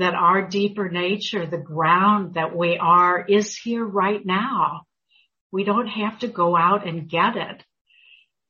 That 0.01 0.15
our 0.15 0.49
deeper 0.49 0.89
nature, 0.89 1.47
the 1.47 1.59
ground 1.59 2.35
that 2.35 2.57
we 2.57 2.79
are 2.79 3.23
is 3.23 3.55
here 3.57 3.85
right 3.85 4.25
now. 4.25 4.87
We 5.53 5.65
don't 5.65 5.89
have 5.89 6.21
to 6.21 6.29
go 6.29 6.57
out 6.57 6.89
and 6.89 7.09
get 7.09 7.37
it. 7.37 7.63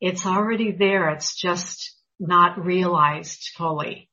It's 0.00 0.26
already 0.26 0.70
there. 0.70 1.10
It's 1.10 1.34
just 1.34 1.96
not 2.20 2.64
realized 2.64 3.50
fully 3.56 4.08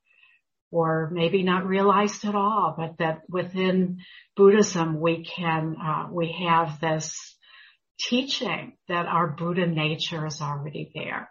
or 0.70 1.10
maybe 1.12 1.42
not 1.44 1.66
realized 1.66 2.24
at 2.24 2.34
all, 2.34 2.74
but 2.76 2.98
that 2.98 3.22
within 3.28 4.00
Buddhism 4.36 5.00
we 5.00 5.24
can, 5.24 5.76
uh, 5.82 6.08
we 6.10 6.44
have 6.46 6.80
this 6.80 7.36
teaching 8.00 8.76
that 8.88 9.06
our 9.06 9.28
Buddha 9.28 9.66
nature 9.66 10.26
is 10.26 10.40
already 10.40 10.90
there. 10.94 11.30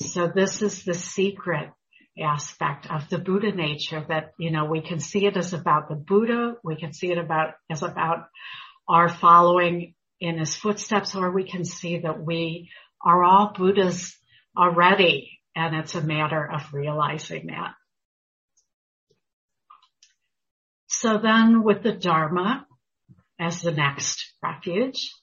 So 0.00 0.28
this 0.28 0.62
is 0.62 0.84
the 0.84 0.94
secret 0.94 1.70
aspect 2.22 2.90
of 2.90 3.08
the 3.08 3.18
Buddha 3.18 3.52
nature 3.52 4.04
that, 4.08 4.32
you 4.38 4.50
know, 4.50 4.64
we 4.64 4.80
can 4.80 5.00
see 5.00 5.26
it 5.26 5.36
as 5.36 5.52
about 5.52 5.88
the 5.88 5.94
Buddha, 5.94 6.54
we 6.64 6.76
can 6.76 6.92
see 6.92 7.10
it 7.10 7.18
about, 7.18 7.54
as 7.70 7.82
about 7.82 8.28
our 8.88 9.08
following 9.08 9.94
in 10.20 10.38
his 10.38 10.54
footsteps, 10.54 11.14
or 11.14 11.30
we 11.30 11.44
can 11.44 11.64
see 11.64 11.98
that 11.98 12.22
we 12.24 12.70
are 13.04 13.22
all 13.22 13.52
Buddhas 13.56 14.16
already, 14.56 15.38
and 15.54 15.76
it's 15.76 15.94
a 15.94 16.02
matter 16.02 16.50
of 16.50 16.72
realizing 16.72 17.46
that. 17.46 17.74
So 20.88 21.18
then 21.18 21.62
with 21.62 21.82
the 21.82 21.92
Dharma 21.92 22.66
as 23.38 23.62
the 23.62 23.70
next 23.70 24.32
refuge, 24.42 25.14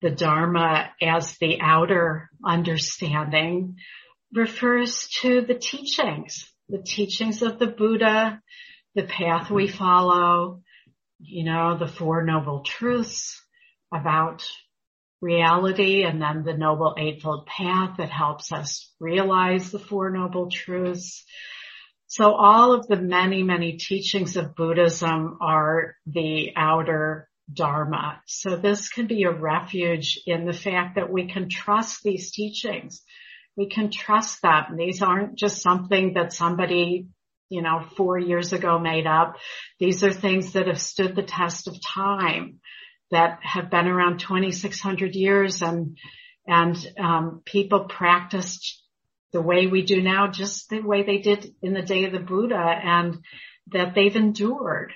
the 0.00 0.10
Dharma 0.10 0.90
as 1.02 1.36
the 1.38 1.60
outer 1.60 2.30
understanding 2.42 3.76
refers 4.34 5.08
to 5.22 5.42
the 5.42 5.54
teachings, 5.54 6.50
the 6.68 6.82
teachings 6.82 7.42
of 7.42 7.58
the 7.58 7.66
Buddha, 7.66 8.40
the 8.94 9.02
path 9.04 9.50
we 9.50 9.68
follow, 9.68 10.62
you 11.20 11.44
know, 11.44 11.76
the 11.78 11.88
Four 11.88 12.24
Noble 12.24 12.62
Truths 12.62 13.40
about 13.92 14.44
reality 15.20 16.04
and 16.04 16.20
then 16.20 16.44
the 16.44 16.56
Noble 16.56 16.94
Eightfold 16.98 17.46
Path 17.46 17.98
that 17.98 18.10
helps 18.10 18.52
us 18.52 18.92
realize 18.98 19.70
the 19.70 19.78
Four 19.78 20.10
Noble 20.10 20.50
Truths. 20.50 21.24
So 22.06 22.32
all 22.32 22.72
of 22.72 22.86
the 22.88 22.96
many, 22.96 23.42
many 23.42 23.76
teachings 23.76 24.36
of 24.36 24.54
Buddhism 24.54 25.38
are 25.40 25.96
the 26.06 26.52
outer 26.56 27.28
Dharma. 27.52 28.20
So 28.26 28.56
this 28.56 28.88
can 28.88 29.06
be 29.06 29.24
a 29.24 29.32
refuge 29.32 30.20
in 30.26 30.46
the 30.46 30.52
fact 30.52 30.96
that 30.96 31.12
we 31.12 31.28
can 31.28 31.48
trust 31.48 32.02
these 32.02 32.30
teachings. 32.30 33.02
We 33.56 33.68
can 33.68 33.90
trust 33.90 34.42
them. 34.42 34.76
These 34.76 35.02
aren't 35.02 35.36
just 35.36 35.62
something 35.62 36.14
that 36.14 36.32
somebody, 36.32 37.08
you 37.48 37.62
know, 37.62 37.84
four 37.96 38.18
years 38.18 38.52
ago 38.52 38.78
made 38.78 39.06
up. 39.06 39.36
These 39.78 40.04
are 40.04 40.12
things 40.12 40.52
that 40.52 40.66
have 40.66 40.80
stood 40.80 41.16
the 41.16 41.22
test 41.22 41.68
of 41.68 41.76
time 41.82 42.60
that 43.10 43.40
have 43.42 43.70
been 43.70 43.88
around 43.88 44.20
2600 44.20 45.14
years 45.14 45.62
and, 45.62 45.98
and, 46.46 46.76
um, 46.98 47.42
people 47.44 47.84
practiced 47.84 48.82
the 49.32 49.42
way 49.42 49.66
we 49.66 49.82
do 49.82 50.00
now, 50.00 50.28
just 50.28 50.70
the 50.70 50.80
way 50.80 51.02
they 51.02 51.18
did 51.18 51.54
in 51.62 51.74
the 51.74 51.82
day 51.82 52.04
of 52.04 52.12
the 52.12 52.18
Buddha 52.20 52.56
and 52.56 53.18
that 53.72 53.94
they've 53.94 54.16
endured. 54.16 54.92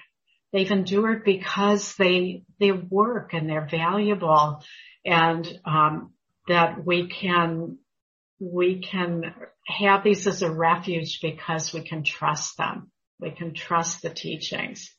They've 0.53 0.71
endured 0.71 1.25
because 1.25 1.95
they, 1.97 2.45
they 2.61 2.73
work 2.73 3.35
and 3.35 3.49
they're 3.49 3.69
valuable 3.69 4.63
and, 5.05 5.47
um, 5.65 6.13
that 6.47 6.85
we 6.85 7.09
can, 7.09 7.79
we 8.41 8.81
can 8.81 9.35
have 9.67 10.05
these 10.05 10.27
as 10.27 10.43
a 10.43 10.51
refuge 10.51 11.21
because 11.23 11.73
we 11.73 11.83
can 11.83 12.03
trust 12.03 12.57
them. 12.57 12.91
We 13.21 13.31
can 13.31 13.55
trust 13.55 14.03
the 14.03 14.11
teachings. 14.11 14.91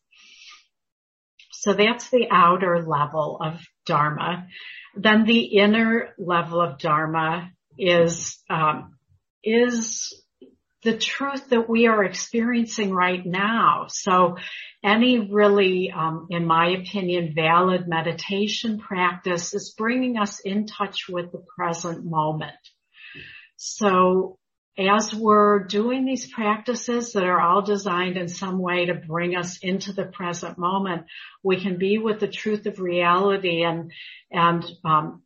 So 1.52 1.74
that's 1.74 2.10
the 2.10 2.28
outer 2.32 2.84
level 2.86 3.40
of 3.42 3.60
Dharma. 3.86 4.48
Then 4.96 5.26
the 5.26 5.58
inner 5.58 6.14
level 6.18 6.62
of 6.62 6.80
Dharma 6.80 7.50
is 7.78 8.38
um, 8.50 8.98
is 9.44 10.14
the 10.84 10.98
truth 10.98 11.50
that 11.50 11.68
we 11.68 11.88
are 11.88 12.04
experiencing 12.04 12.94
right 12.94 13.26
now. 13.26 13.88
So 13.90 14.38
any 14.84 15.32
really, 15.32 15.92
um, 15.92 16.28
in 16.30 16.46
my 16.46 16.70
opinion, 16.70 17.34
valid 17.36 17.88
meditation 17.88 18.78
practice 18.78 19.54
is 19.56 19.74
bringing 19.76 20.18
us 20.18 20.40
in 20.40 20.68
touch 20.68 21.10
with 21.10 21.32
the 21.32 21.44
present 21.58 22.06
moment. 22.06 22.54
So 23.58 24.38
as 24.78 25.14
we're 25.14 25.64
doing 25.64 26.06
these 26.06 26.30
practices 26.30 27.14
that 27.14 27.24
are 27.24 27.40
all 27.40 27.62
designed 27.62 28.18
in 28.18 28.28
some 28.28 28.60
way 28.60 28.86
to 28.86 28.94
bring 28.94 29.36
us 29.36 29.60
into 29.62 29.94
the 29.94 30.06
present 30.06 30.58
moment, 30.58 31.06
we 31.44 31.62
can 31.62 31.78
be 31.78 31.98
with 31.98 32.20
the 32.20 32.28
truth 32.28 32.66
of 32.66 32.80
reality 32.80 33.64
and, 33.64 33.92
and, 34.32 34.66
um, 34.84 35.22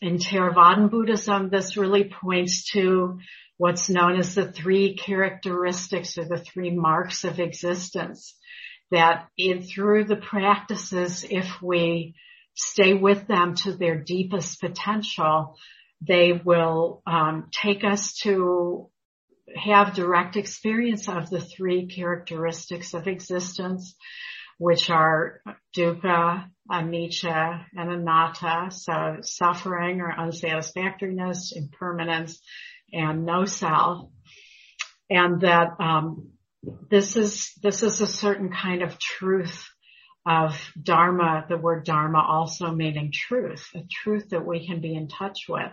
in 0.00 0.18
Theravadan 0.18 0.90
Buddhism, 0.90 1.48
this 1.48 1.76
really 1.76 2.04
points 2.04 2.70
to 2.72 3.20
what's 3.56 3.88
known 3.88 4.18
as 4.18 4.34
the 4.34 4.50
three 4.50 4.96
characteristics 4.96 6.18
or 6.18 6.24
the 6.24 6.38
three 6.38 6.70
marks 6.70 7.22
of 7.22 7.38
existence. 7.38 8.36
That 8.90 9.28
in 9.38 9.62
through 9.62 10.04
the 10.04 10.16
practices, 10.16 11.24
if 11.30 11.62
we 11.62 12.16
stay 12.54 12.94
with 12.94 13.28
them 13.28 13.54
to 13.62 13.72
their 13.72 13.96
deepest 13.96 14.60
potential, 14.60 15.56
they 16.06 16.32
will 16.32 17.02
um, 17.06 17.48
take 17.52 17.84
us 17.84 18.14
to 18.22 18.88
have 19.56 19.94
direct 19.94 20.36
experience 20.36 21.08
of 21.08 21.30
the 21.30 21.40
three 21.40 21.86
characteristics 21.86 22.94
of 22.94 23.06
existence, 23.06 23.94
which 24.58 24.90
are 24.90 25.40
dukkha, 25.76 26.46
anicca, 26.70 27.64
and 27.76 27.90
anatta. 27.90 28.70
So 28.70 29.18
suffering 29.22 30.00
or 30.00 30.12
unsatisfactoriness, 30.12 31.52
impermanence, 31.54 32.40
and 32.92 33.24
no 33.24 33.44
self. 33.44 34.08
And 35.10 35.42
that 35.42 35.68
um, 35.78 36.30
this 36.90 37.16
is 37.16 37.52
this 37.62 37.82
is 37.82 38.00
a 38.00 38.06
certain 38.06 38.50
kind 38.50 38.82
of 38.82 38.98
truth 38.98 39.68
of 40.26 40.58
dharma. 40.80 41.44
The 41.48 41.58
word 41.58 41.84
dharma 41.84 42.24
also 42.26 42.70
meaning 42.72 43.12
truth, 43.12 43.68
a 43.74 43.82
truth 43.90 44.30
that 44.30 44.46
we 44.46 44.66
can 44.66 44.80
be 44.80 44.94
in 44.94 45.08
touch 45.08 45.46
with 45.48 45.72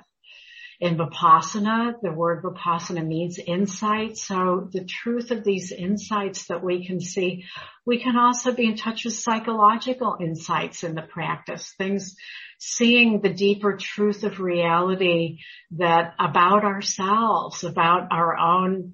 in 0.80 0.98
Vipassana, 0.98 1.96
the 2.02 2.12
word 2.12 2.42
Vipassana 2.42 3.06
means 3.06 3.38
insight. 3.38 4.18
So 4.18 4.70
the 4.72 4.86
truth 4.86 5.32
of 5.32 5.44
these 5.44 5.74
insights 5.74 6.48
that 6.48 6.64
we 6.64 6.86
can 6.86 7.02
see, 7.02 7.44
we 7.86 8.02
can 8.02 8.16
also 8.16 8.54
be 8.54 8.66
in 8.66 8.78
touch 8.78 9.04
with 9.04 9.14
psychological 9.14 10.18
insights 10.22 10.84
in 10.84 10.96
the 10.96 11.02
practice, 11.02 11.74
things, 11.78 12.16
seeing 12.60 13.20
the 13.20 13.34
deeper 13.34 13.76
truth 13.76 14.24
of 14.24 14.40
reality 14.40 15.40
that 15.72 16.14
about 16.18 16.64
ourselves, 16.64 17.66
about 17.66 18.08
our 18.12 18.38
own 18.38 18.94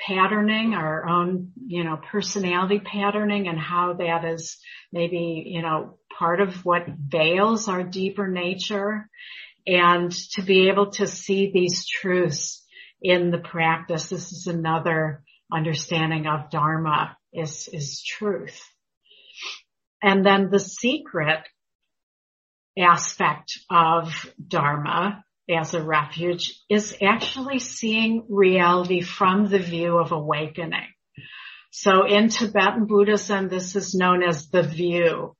patterning, 0.00 0.74
our 0.74 1.06
own, 1.06 1.52
you 1.66 1.84
know, 1.84 2.00
personality 2.10 2.80
patterning 2.80 3.46
and 3.46 3.58
how 3.58 3.92
that 3.92 4.24
is 4.24 4.58
maybe, 4.92 5.44
you 5.46 5.62
know, 5.62 5.98
part 6.18 6.40
of 6.40 6.64
what 6.64 6.86
veils 6.88 7.68
our 7.68 7.84
deeper 7.84 8.26
nature 8.26 9.08
and 9.66 10.12
to 10.32 10.42
be 10.42 10.68
able 10.68 10.90
to 10.92 11.06
see 11.06 11.50
these 11.52 11.86
truths 11.86 12.64
in 13.02 13.30
the 13.30 13.38
practice. 13.38 14.08
This 14.08 14.32
is 14.32 14.46
another 14.46 15.22
understanding 15.52 16.26
of 16.26 16.50
Dharma 16.50 17.16
is, 17.32 17.68
is 17.72 18.02
truth. 18.02 18.60
And 20.02 20.24
then 20.24 20.50
the 20.50 20.58
secret 20.58 21.46
aspect 22.78 23.58
of 23.70 24.12
Dharma 24.44 25.24
as 25.50 25.74
a 25.74 25.82
refuge 25.82 26.58
is 26.68 26.96
actually 27.02 27.58
seeing 27.58 28.24
reality 28.28 29.00
from 29.00 29.48
the 29.48 29.58
view 29.58 29.98
of 29.98 30.12
awakening. 30.12 30.86
So 31.72 32.06
in 32.06 32.28
Tibetan 32.28 32.86
Buddhism, 32.86 33.48
this 33.48 33.76
is 33.76 33.94
known 33.94 34.22
as 34.22 34.48
the 34.48 34.62
view. 34.62 35.36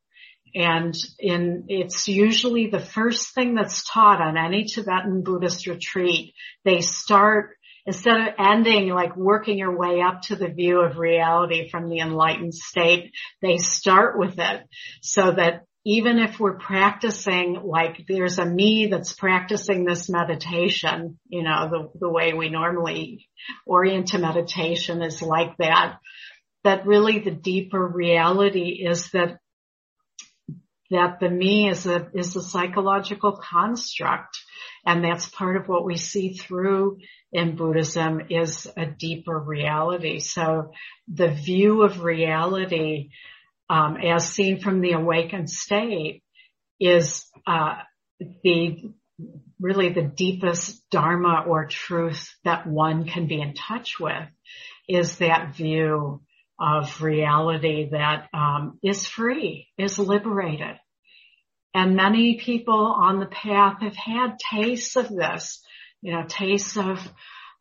And 0.54 0.94
in, 1.18 1.64
it's 1.68 2.08
usually 2.08 2.68
the 2.68 2.80
first 2.80 3.34
thing 3.34 3.54
that's 3.54 3.88
taught 3.88 4.20
on 4.20 4.36
any 4.36 4.64
Tibetan 4.64 5.22
Buddhist 5.22 5.66
retreat. 5.66 6.34
They 6.64 6.80
start, 6.80 7.56
instead 7.86 8.20
of 8.20 8.34
ending, 8.38 8.88
like 8.88 9.16
working 9.16 9.58
your 9.58 9.76
way 9.76 10.00
up 10.00 10.22
to 10.22 10.36
the 10.36 10.48
view 10.48 10.80
of 10.80 10.98
reality 10.98 11.68
from 11.68 11.88
the 11.88 11.98
enlightened 11.98 12.54
state, 12.54 13.12
they 13.42 13.58
start 13.58 14.18
with 14.18 14.38
it 14.38 14.62
so 15.02 15.32
that 15.32 15.64
even 15.84 16.18
if 16.18 16.38
we're 16.38 16.58
practicing, 16.58 17.58
like 17.64 18.04
there's 18.06 18.38
a 18.38 18.44
me 18.44 18.88
that's 18.88 19.14
practicing 19.14 19.84
this 19.84 20.10
meditation, 20.10 21.18
you 21.28 21.42
know, 21.42 21.68
the, 21.70 21.98
the 21.98 22.10
way 22.10 22.34
we 22.34 22.50
normally 22.50 23.26
orient 23.64 24.08
to 24.08 24.18
meditation 24.18 25.00
is 25.00 25.22
like 25.22 25.56
that, 25.56 25.98
that 26.64 26.86
really 26.86 27.20
the 27.20 27.30
deeper 27.30 27.86
reality 27.86 28.84
is 28.86 29.10
that 29.12 29.38
that 30.90 31.20
the 31.20 31.28
me 31.28 31.68
is 31.68 31.86
a, 31.86 32.08
is 32.14 32.36
a 32.36 32.42
psychological 32.42 33.32
construct. 33.32 34.38
And 34.84 35.04
that's 35.04 35.28
part 35.28 35.56
of 35.56 35.68
what 35.68 35.84
we 35.84 35.96
see 35.96 36.32
through 36.34 36.98
in 37.32 37.56
Buddhism 37.56 38.22
is 38.30 38.66
a 38.76 38.86
deeper 38.86 39.38
reality. 39.38 40.18
So 40.18 40.72
the 41.06 41.28
view 41.28 41.82
of 41.82 42.02
reality, 42.02 43.10
um, 43.68 43.96
as 43.98 44.28
seen 44.28 44.60
from 44.60 44.80
the 44.80 44.92
awakened 44.92 45.50
state 45.50 46.22
is, 46.80 47.26
uh, 47.46 47.76
the, 48.42 48.92
really 49.60 49.90
the 49.90 50.02
deepest 50.02 50.82
dharma 50.90 51.44
or 51.46 51.66
truth 51.66 52.34
that 52.44 52.66
one 52.66 53.04
can 53.06 53.26
be 53.26 53.40
in 53.40 53.54
touch 53.54 54.00
with 54.00 54.26
is 54.88 55.18
that 55.18 55.54
view 55.54 56.22
of 56.60 57.02
reality 57.02 57.88
that 57.90 58.28
um, 58.34 58.78
is 58.82 59.06
free, 59.06 59.68
is 59.78 59.98
liberated. 59.98 60.76
And 61.72 61.96
many 61.96 62.38
people 62.38 62.74
on 62.98 63.20
the 63.20 63.26
path 63.26 63.80
have 63.80 63.96
had 63.96 64.38
tastes 64.38 64.96
of 64.96 65.08
this, 65.08 65.62
you 66.02 66.12
know, 66.12 66.24
tastes 66.28 66.76
of 66.76 67.00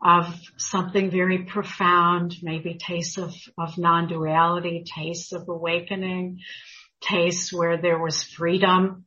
of 0.02 0.34
something 0.56 1.12
very 1.12 1.40
profound, 1.40 2.34
maybe 2.42 2.78
tastes 2.78 3.18
of, 3.18 3.36
of 3.58 3.78
non-duality, 3.78 4.86
tastes 4.86 5.34
of 5.34 5.50
awakening, 5.50 6.40
tastes 7.02 7.52
where 7.52 7.82
there 7.82 8.00
was 8.00 8.24
freedom 8.24 9.04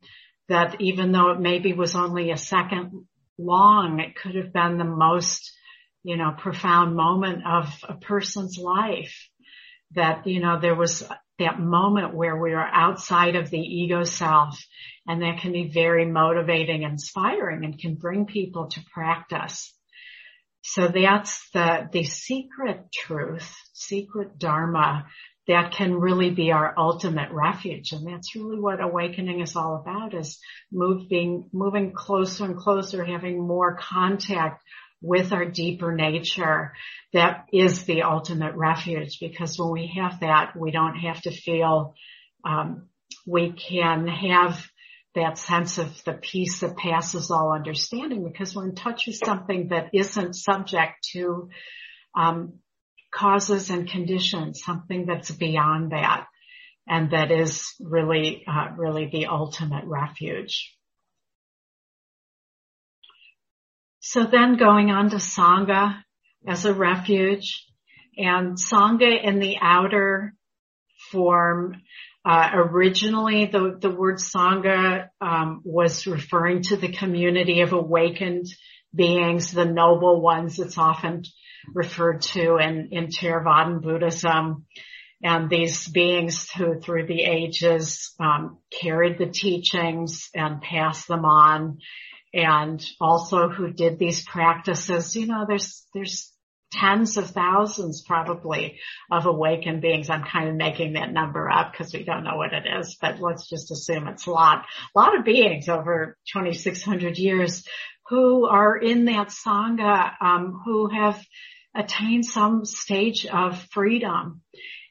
that 0.49 0.81
even 0.83 1.13
though 1.13 1.31
it 1.31 1.41
maybe 1.41 1.73
was 1.73 1.95
only 1.95 2.31
a 2.31 2.37
second 2.37 3.07
long, 3.39 4.01
it 4.01 4.17
could 4.17 4.35
have 4.35 4.53
been 4.53 4.77
the 4.77 4.85
most, 4.85 5.53
you 6.03 6.19
know, 6.19 6.35
profound 6.37 6.95
moment 6.95 7.43
of 7.47 7.73
a 7.89 7.95
person's 7.95 8.59
life 8.59 9.31
that, 9.95 10.27
you 10.27 10.41
know, 10.41 10.59
there 10.61 10.75
was 10.75 11.05
that 11.39 11.61
moment 11.61 12.15
where 12.15 12.37
we 12.37 12.53
are 12.53 12.69
outside 12.73 13.37
of 13.37 13.51
the 13.51 13.59
ego 13.59 14.05
self 14.05 14.59
and 15.07 15.23
that 15.23 15.41
can 15.41 15.53
be 15.53 15.69
very 15.69 16.05
motivating, 16.05 16.83
inspiring 16.83 17.65
and 17.65 17.79
can 17.79 17.95
bring 17.95 18.27
people 18.27 18.69
to 18.69 18.81
practice. 18.93 19.75
So 20.63 20.89
that's 20.89 21.51
the, 21.53 21.89
the 21.93 22.05
secret 22.05 22.93
truth, 22.93 23.53
secret 23.73 24.39
dharma 24.39 25.07
that 25.49 25.73
can 25.73 25.95
really 25.95 26.31
be 26.31 26.53
our 26.53 26.73
ultimate 26.79 27.33
refuge. 27.33 27.91
And 27.93 28.07
that's 28.07 28.37
really 28.37 28.61
what 28.61 28.81
awakening 28.81 29.41
is 29.41 29.57
all 29.57 29.77
about 29.77 30.15
is 30.15 30.39
moving, 30.71 31.51
moving 31.53 31.93
closer 31.93 32.45
and 32.45 32.57
closer, 32.57 33.05
having 33.05 33.45
more 33.45 33.77
contact 33.77 34.63
with 35.03 35.33
our 35.33 35.45
deeper 35.45 35.93
nature 35.93 36.73
that 37.13 37.47
is 37.53 37.85
the 37.85 38.03
ultimate 38.03 38.55
refuge 38.55 39.19
because 39.21 39.59
when 39.59 39.71
we 39.71 39.93
have 39.97 40.21
that 40.21 40.57
we 40.57 40.71
don't 40.71 40.97
have 40.97 41.21
to 41.21 41.31
feel 41.31 41.95
um, 42.45 42.89
we 43.27 43.53
can 43.53 44.07
have 44.07 44.65
that 45.15 45.37
sense 45.37 45.79
of 45.79 46.03
the 46.05 46.15
peace 46.15 46.61
that 46.61 46.77
passes 46.77 47.31
all 47.31 47.53
understanding 47.53 48.25
because 48.25 48.55
we're 48.55 48.69
in 48.69 48.75
touch 48.75 49.07
with 49.07 49.17
something 49.17 49.69
that 49.69 49.91
isn't 49.93 50.35
subject 50.35 51.07
to 51.13 51.51
um, 52.17 52.55
causes 53.13 53.69
and 53.71 53.91
conditions 53.91 54.63
something 54.65 55.05
that's 55.07 55.31
beyond 55.31 55.93
that 55.93 56.27
and 56.89 57.11
that 57.11 57.31
is 57.31 57.75
really 57.81 58.45
uh, 58.47 58.69
really 58.77 59.09
the 59.13 59.27
ultimate 59.27 59.85
refuge 59.85 60.75
So 64.05 64.25
then 64.25 64.57
going 64.57 64.91
on 64.91 65.11
to 65.11 65.17
Sangha 65.17 66.03
as 66.47 66.65
a 66.65 66.75
refuge 66.75 67.65
and 68.19 68.57
Sangha 68.57 69.23
in 69.23 69.39
the 69.39 69.59
outer 69.61 70.35
form. 71.13 71.81
Uh, 72.25 72.51
originally 72.53 73.47
the, 73.47 73.79
the 73.81 73.91
word 73.91 74.17
Sangha 74.17 75.09
um, 75.21 75.61
was 75.65 76.09
referring 76.09 76.63
to 76.65 76.77
the 76.77 76.91
community 76.91 77.61
of 77.61 77.73
awakened 77.73 78.47
beings, 78.93 79.53
the 79.53 79.65
noble 79.65 80.21
ones 80.21 80.59
it's 80.59 80.79
often 80.79 81.23
referred 81.73 82.23
to 82.23 82.57
in, 82.57 82.89
in 82.91 83.07
Theravadan 83.07 83.83
Buddhism. 83.83 84.67
And 85.23 85.49
these 85.49 85.87
beings 85.87 86.51
who 86.51 86.81
through 86.81 87.07
the 87.07 87.23
ages 87.23 88.15
um, 88.19 88.59
carried 88.73 89.19
the 89.19 89.31
teachings 89.31 90.29
and 90.35 90.61
passed 90.61 91.07
them 91.07 91.25
on 91.25 91.79
and 92.35 92.85
also 93.01 93.49
who 93.49 93.73
did 93.73 93.99
these 93.99 94.25
practices. 94.25 95.15
You 95.15 95.27
know, 95.27 95.45
there's, 95.47 95.87
there's 95.95 96.33
tens 96.73 97.19
of 97.19 97.31
thousands 97.31 98.03
probably 98.03 98.79
of 99.11 99.27
awakened 99.27 99.83
beings. 99.83 100.09
I'm 100.09 100.25
kind 100.25 100.49
of 100.49 100.57
making 100.57 100.95
that 100.95 101.13
number 101.13 101.51
up 101.51 101.73
because 101.73 101.93
we 101.93 102.05
don't 102.05 102.25
know 102.25 102.37
what 102.37 102.53
it 102.53 102.65
is, 102.81 102.97
but 103.01 103.21
let's 103.21 103.49
just 103.49 103.71
assume 103.71 104.09
it's 104.09 104.27
a 104.27 104.31
lot, 104.31 104.65
a 104.95 104.99
lot 104.99 105.17
of 105.17 105.25
beings 105.25 105.69
over 105.69 106.17
2600 106.33 107.19
years 107.19 107.65
who 108.09 108.47
are 108.47 108.77
in 108.77 109.05
that 109.07 109.29
Sangha, 109.29 110.13
um, 110.21 110.61
who 110.65 110.89
have 110.89 111.23
attained 111.75 112.25
some 112.25 112.65
stage 112.65 113.27
of 113.27 113.63
freedom 113.71 114.41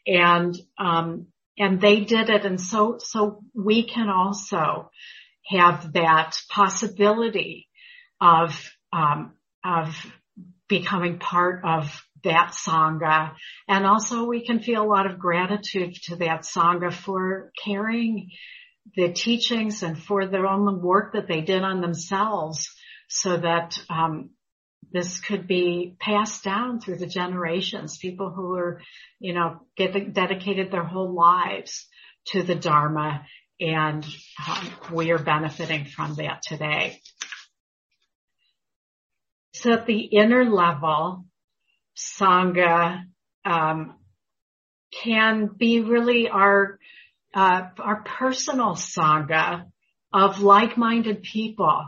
and, 0.08 0.56
um, 0.78 1.28
and 1.58 1.82
they 1.82 2.02
did 2.02 2.30
it. 2.30 2.46
And 2.46 2.60
so, 2.60 2.98
so 3.00 3.44
we 3.54 3.84
can 3.84 4.10
also 4.10 4.90
have 5.48 5.94
that 5.94 6.38
possibility 6.50 7.68
of 8.20 8.72
um, 8.94 9.34
of 9.64 9.96
becoming 10.68 11.20
part 11.20 11.64
of 11.66 12.04
that 12.24 12.54
sangha, 12.54 13.34
and 13.68 13.86
also 13.86 14.26
we 14.26 14.46
can 14.46 14.60
feel 14.60 14.84
a 14.84 14.86
lot 14.86 15.10
of 15.10 15.20
gratitude 15.20 15.96
to 16.04 16.16
that 16.18 16.42
sangha 16.42 16.94
for 16.94 17.52
carrying 17.64 18.30
the 18.96 19.12
teachings 19.12 19.84
and 19.84 19.98
for 19.98 20.28
their 20.28 20.46
own 20.46 20.82
work 20.82 21.14
that 21.14 21.28
they 21.28 21.42
did 21.42 21.64
on 21.64 21.82
themselves 21.82 22.70
so 23.08 23.38
that 23.38 23.78
um, 23.90 24.32
this 24.92 25.20
could 25.20 25.48
be 25.48 25.96
passed 26.00 26.44
down 26.44 26.80
through 26.80 26.98
the 26.98 27.08
generations. 27.08 27.98
People 27.98 28.32
who 28.32 28.56
are, 28.56 28.82
you 29.20 29.34
know, 29.34 29.62
get 29.78 30.14
dedicated 30.14 30.72
their 30.72 30.84
whole 30.84 31.14
lives 31.14 31.88
to 32.28 32.44
the 32.44 32.56
Dharma, 32.56 33.26
and 33.62 34.04
um, 34.48 34.72
we 34.92 35.12
are 35.12 35.20
benefiting 35.20 35.86
from 35.86 36.16
that 36.16 36.42
today. 36.42 37.00
So 39.54 39.74
at 39.74 39.86
the 39.86 40.00
inner 40.00 40.46
level, 40.46 41.26
Sangha 41.96 43.04
um, 43.46 43.96
can 45.04 45.46
be 45.46 45.82
really 45.82 46.30
our 46.30 46.80
uh, 47.34 47.68
our 47.78 48.04
personal 48.04 48.74
Sangha 48.74 49.66
of 50.12 50.42
like-minded 50.42 51.22
people. 51.22 51.86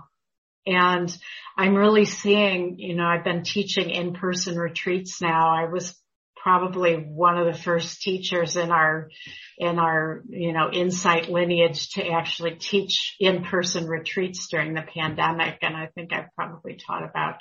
And 0.65 1.15
I'm 1.57 1.75
really 1.75 2.05
seeing, 2.05 2.79
you 2.79 2.95
know, 2.95 3.03
I've 3.03 3.25
been 3.25 3.43
teaching 3.43 3.89
in-person 3.89 4.55
retreats 4.55 5.21
now. 5.21 5.49
I 5.49 5.65
was 5.65 5.99
probably 6.43 6.95
one 6.95 7.37
of 7.37 7.45
the 7.45 7.57
first 7.57 8.01
teachers 8.01 8.57
in 8.57 8.69
our, 8.69 9.09
in 9.57 9.79
our, 9.79 10.23
you 10.27 10.51
know, 10.51 10.69
insight 10.69 11.29
lineage 11.29 11.91
to 11.91 12.05
actually 12.05 12.55
teach 12.55 13.15
in-person 13.21 13.87
retreats 13.87 14.47
during 14.51 14.73
the 14.73 14.81
pandemic. 14.81 15.59
And 15.61 15.75
I 15.75 15.87
think 15.95 16.11
I've 16.11 16.35
probably 16.35 16.75
taught 16.75 17.09
about, 17.09 17.35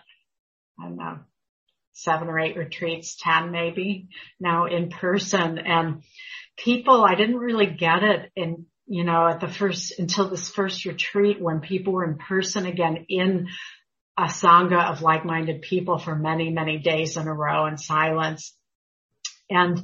I 0.78 0.84
don't 0.84 0.96
know, 0.96 1.18
seven 1.94 2.28
or 2.28 2.38
eight 2.38 2.56
retreats, 2.56 3.16
10 3.20 3.50
maybe 3.50 4.08
now 4.38 4.66
in 4.66 4.88
person 4.88 5.58
and 5.58 6.04
people, 6.56 7.04
I 7.04 7.16
didn't 7.16 7.36
really 7.36 7.66
get 7.66 8.04
it 8.04 8.30
in, 8.36 8.66
you 8.86 9.02
know, 9.02 9.26
at 9.26 9.40
the 9.40 9.48
first, 9.48 9.98
until 9.98 10.28
this 10.28 10.48
first 10.48 10.84
retreat 10.84 11.40
when 11.40 11.60
people 11.60 11.92
were 11.92 12.04
in 12.04 12.18
person 12.18 12.66
again 12.66 13.04
in 13.08 13.48
a 14.16 14.24
sangha 14.24 14.92
of 14.92 15.02
like-minded 15.02 15.62
people 15.62 15.98
for 15.98 16.14
many, 16.14 16.50
many 16.50 16.78
days 16.78 17.16
in 17.16 17.26
a 17.26 17.34
row 17.34 17.66
in 17.66 17.76
silence. 17.76 18.56
And 19.50 19.82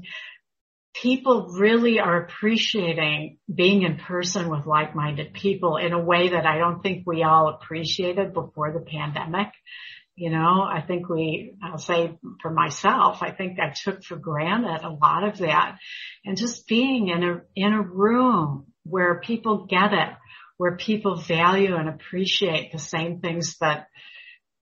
people 0.95 1.49
really 1.59 2.01
are 2.01 2.23
appreciating 2.23 3.39
being 3.53 3.83
in 3.83 3.97
person 3.97 4.49
with 4.49 4.67
like-minded 4.67 5.33
people 5.33 5.77
in 5.77 5.93
a 5.93 6.03
way 6.03 6.31
that 6.31 6.47
I 6.47 6.59
don't 6.59 6.83
think 6.83 7.05
we 7.07 7.23
all 7.23 7.49
appreciated 7.49 8.33
before 8.33 8.73
the 8.73 8.81
pandemic. 8.81 9.49
You 10.17 10.31
know, 10.31 10.63
I 10.63 10.81
think 10.81 11.09
we, 11.09 11.55
I'll 11.63 11.79
say 11.79 12.19
for 12.43 12.51
myself, 12.51 13.23
I 13.23 13.31
think 13.31 13.61
I 13.61 13.71
took 13.71 14.03
for 14.03 14.17
granted 14.17 14.85
a 14.85 14.91
lot 14.91 15.23
of 15.23 15.39
that 15.39 15.79
and 16.25 16.37
just 16.37 16.67
being 16.67 17.09
in 17.09 17.23
a, 17.23 17.43
in 17.55 17.73
a 17.73 17.83
room 17.83 18.67
where 18.83 19.21
people 19.21 19.67
get 19.67 19.93
it, 19.93 20.09
where 20.57 20.77
people 20.77 21.17
value 21.17 21.77
and 21.77 21.89
appreciate 21.89 22.73
the 22.73 22.81
same 22.81 23.21
things 23.21 23.59
that, 23.61 23.87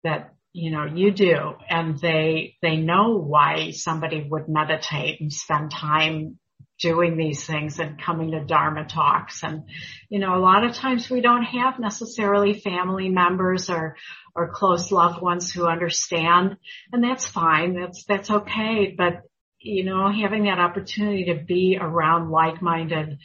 that, 0.05 0.35
you 0.57 0.71
know, 0.71 0.87
you 0.87 1.11
do 1.11 1.53
and 1.69 1.99
they, 1.99 2.57
they 2.63 2.77
know 2.77 3.19
why 3.19 3.73
somebody 3.73 4.27
would 4.27 4.49
meditate 4.49 5.21
and 5.21 5.31
spend 5.31 5.71
time 5.71 6.39
doing 6.81 7.19
these 7.19 7.45
things 7.45 7.79
and 7.79 8.01
coming 8.01 8.31
to 8.31 8.43
Dharma 8.43 8.87
talks. 8.87 9.43
And, 9.43 9.65
you 10.09 10.19
know, 10.19 10.35
a 10.35 10.41
lot 10.41 10.65
of 10.65 10.75
times 10.75 11.11
we 11.11 11.21
don't 11.21 11.43
have 11.43 11.79
necessarily 11.79 12.55
family 12.55 13.11
members 13.11 13.69
or, 13.69 13.97
or 14.35 14.51
close 14.51 14.91
loved 14.91 15.21
ones 15.21 15.53
who 15.53 15.67
understand 15.67 16.57
and 16.91 17.05
that's 17.05 17.27
fine. 17.27 17.79
That's, 17.79 18.05
that's 18.05 18.31
okay. 18.31 18.95
But, 18.97 19.25
you 19.61 19.85
know, 19.85 20.11
having 20.11 20.45
that 20.45 20.59
opportunity 20.59 21.27
to 21.27 21.35
be 21.35 21.77
around 21.79 22.31
like-minded 22.31 23.19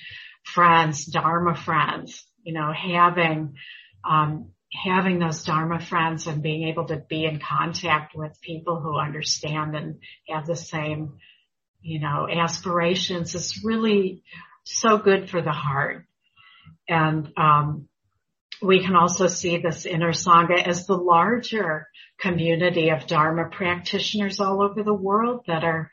friends, 0.44 1.06
Dharma 1.06 1.56
friends, 1.56 2.26
you 2.44 2.52
know, 2.52 2.74
having, 2.74 3.54
um, 4.04 4.50
having 4.74 5.20
those 5.20 5.44
Dharma 5.44 5.80
friends 5.80 6.28
and 6.28 6.42
being 6.42 6.68
able 6.70 6.86
to 6.86 6.98
be 6.98 7.26
in 7.26 7.40
contact 7.40 8.16
with 8.16 8.40
people 8.42 8.80
who 8.80 8.98
understand 8.98 9.76
and 9.76 10.00
have 10.30 10.46
the 10.46 10.56
same 10.56 11.20
you 11.82 12.00
know, 12.00 12.28
aspirations 12.30 13.36
is 13.36 13.64
really 13.64 14.24
so 14.64 14.98
good 14.98 15.30
for 15.30 15.42
the 15.42 15.52
heart. 15.52 16.06
And, 16.88 17.32
um, 17.38 17.88
we 18.62 18.84
can 18.84 18.96
also 18.96 19.26
see 19.26 19.58
this 19.58 19.88
inner 19.88 20.12
Sangha 20.12 20.68
as 20.68 20.86
the 20.86 20.96
larger 20.96 21.88
community 22.20 22.90
of 22.90 23.08
Dharma 23.08 23.50
practitioners 23.50 24.40
all 24.40 24.62
over 24.62 24.84
the 24.84 24.94
world 24.94 25.46
that 25.48 25.64
are, 25.64 25.90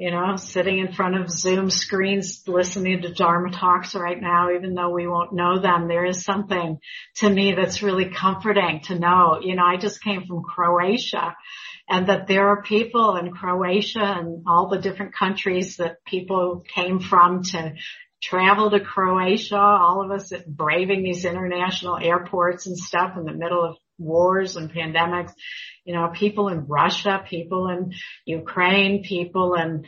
you 0.00 0.10
know, 0.10 0.36
sitting 0.36 0.78
in 0.78 0.94
front 0.94 1.14
of 1.14 1.28
Zoom 1.28 1.68
screens 1.68 2.42
listening 2.46 3.02
to 3.02 3.12
Dharma 3.12 3.50
talks 3.50 3.94
right 3.94 4.18
now, 4.18 4.48
even 4.50 4.72
though 4.72 4.88
we 4.88 5.06
won't 5.06 5.34
know 5.34 5.60
them. 5.60 5.88
There 5.88 6.06
is 6.06 6.24
something 6.24 6.78
to 7.16 7.28
me 7.28 7.52
that's 7.52 7.82
really 7.82 8.08
comforting 8.08 8.80
to 8.84 8.98
know. 8.98 9.40
You 9.42 9.56
know, 9.56 9.62
I 9.62 9.76
just 9.76 10.02
came 10.02 10.24
from 10.26 10.42
Croatia 10.42 11.36
and 11.86 12.08
that 12.08 12.28
there 12.28 12.48
are 12.48 12.62
people 12.62 13.18
in 13.18 13.30
Croatia 13.30 14.00
and 14.02 14.44
all 14.46 14.70
the 14.70 14.78
different 14.78 15.14
countries 15.14 15.76
that 15.76 16.02
people 16.06 16.64
came 16.74 17.00
from 17.00 17.42
to 17.50 17.74
travel 18.22 18.70
to 18.70 18.80
Croatia, 18.80 19.60
all 19.60 20.02
of 20.02 20.10
us 20.10 20.32
braving 20.46 21.02
these 21.02 21.26
international 21.26 21.98
airports 21.98 22.66
and 22.66 22.78
stuff 22.78 23.18
in 23.18 23.24
the 23.24 23.34
middle 23.34 23.62
of 23.62 23.76
wars 24.00 24.56
and 24.56 24.72
pandemics, 24.72 25.32
you 25.84 25.94
know, 25.94 26.08
people 26.08 26.48
in 26.48 26.66
Russia, 26.66 27.22
people 27.28 27.68
in 27.68 27.92
Ukraine, 28.24 29.02
people 29.02 29.54
in 29.54 29.84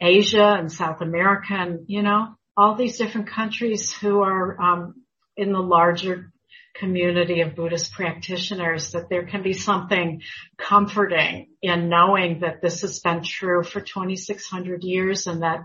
Asia 0.00 0.56
and 0.58 0.70
South 0.70 1.00
America 1.00 1.54
and, 1.54 1.80
you 1.86 2.02
know, 2.02 2.36
all 2.56 2.74
these 2.74 2.98
different 2.98 3.28
countries 3.28 3.92
who 3.92 4.20
are, 4.20 4.60
um, 4.60 4.94
in 5.36 5.52
the 5.52 5.60
larger 5.60 6.32
community 6.74 7.40
of 7.40 7.56
Buddhist 7.56 7.92
practitioners 7.92 8.92
that 8.92 9.08
there 9.08 9.26
can 9.26 9.42
be 9.42 9.52
something 9.52 10.22
comforting 10.56 11.48
in 11.62 11.88
knowing 11.88 12.40
that 12.40 12.60
this 12.62 12.82
has 12.82 13.00
been 13.00 13.22
true 13.22 13.62
for 13.62 13.80
2600 13.80 14.84
years 14.84 15.26
and 15.26 15.42
that, 15.42 15.60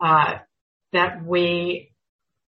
uh, 0.00 0.34
that 0.92 1.24
we, 1.24 1.92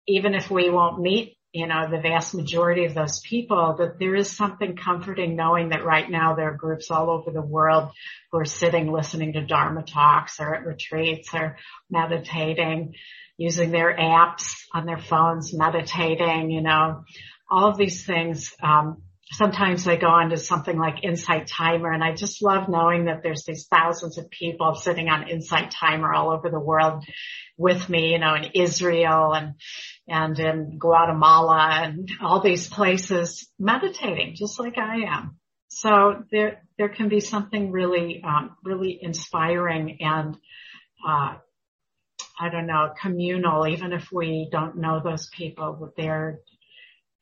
even 0.07 0.35
if 0.35 0.51
we 0.51 0.69
won't 0.69 1.01
meet, 1.01 1.34
you 1.55 1.69
know, 1.69 1.89
the 1.89 2.01
vast 2.01 2.35
majority 2.35 2.85
of 2.85 2.95
those 2.95 3.21
people, 3.21 3.77
that 3.79 4.01
there 4.01 4.17
is 4.17 4.29
something 4.29 4.75
comforting 4.75 5.37
knowing 5.37 5.69
that 5.69 5.85
right 5.85 6.11
now 6.11 6.35
there 6.35 6.49
are 6.51 6.57
groups 6.57 6.91
all 6.91 7.09
over 7.11 7.31
the 7.31 7.41
world 7.41 7.91
who 8.33 8.39
are 8.39 8.45
sitting 8.45 8.91
listening 8.91 9.35
to 9.35 9.47
Dharma 9.47 9.85
talks 9.85 10.41
or 10.41 10.57
at 10.57 10.67
retreats 10.67 11.33
or 11.33 11.57
meditating, 11.89 12.95
using 13.39 13.71
their 13.71 13.97
apps 13.97 14.65
on 14.75 14.85
their 14.85 14.99
phones, 14.99 15.57
meditating, 15.57 16.51
you 16.51 16.61
know, 16.61 17.05
all 17.49 17.71
of 17.71 17.77
these 17.77 18.05
things. 18.05 18.53
Um, 18.61 19.03
sometimes 19.31 19.87
I 19.87 19.95
go 19.95 20.09
onto 20.09 20.37
something 20.37 20.77
like 20.77 21.05
Insight 21.05 21.47
Timer 21.47 21.93
and 21.93 22.03
I 22.03 22.17
just 22.17 22.43
love 22.43 22.69
knowing 22.69 23.05
that 23.05 23.23
there's 23.23 23.45
these 23.45 23.69
thousands 23.71 24.19
of 24.19 24.29
people 24.29 24.75
sitting 24.75 25.09
on 25.09 25.29
Insight 25.29 25.71
Timer 25.71 26.13
all 26.13 26.31
over 26.31 26.51
the 26.51 26.59
world 26.59 27.05
with 27.57 27.89
me, 27.89 28.11
you 28.11 28.19
know, 28.19 28.35
in 28.35 28.51
Israel 28.55 29.35
and, 29.35 29.55
and 30.07 30.39
in 30.39 30.79
Guatemala 30.79 31.71
and 31.83 32.11
all 32.21 32.41
these 32.41 32.69
places 32.69 33.49
meditating 33.59 34.35
just 34.35 34.61
like 34.61 34.79
I 34.79 35.03
am. 35.07 35.39
So 35.69 36.25
there, 36.31 36.63
there 36.79 36.89
can 36.89 37.09
be 37.09 37.21
something 37.21 37.73
really, 37.73 38.23
um, 38.23 38.57
really 38.63 38.99
inspiring 39.01 39.99
and, 40.01 40.37
uh, 41.07 41.37
I 42.39 42.49
don't 42.51 42.67
know, 42.67 42.93
communal, 43.01 43.67
even 43.67 43.93
if 43.93 44.09
we 44.13 44.49
don't 44.51 44.77
know 44.77 45.01
those 45.03 45.29
people, 45.29 45.93
they're 45.97 46.41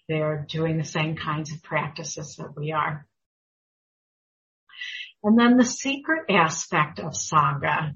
they're 0.09 0.45
doing 0.49 0.79
the 0.79 0.85
same 0.85 1.17
kinds 1.17 1.53
of 1.53 1.63
practices 1.63 2.37
that 2.37 2.57
we 2.57 2.73
are. 2.73 3.07
And 5.23 5.39
then 5.39 5.57
the 5.57 5.65
secret 5.65 6.25
aspect 6.29 6.99
of 6.99 7.13
Sangha 7.13 7.95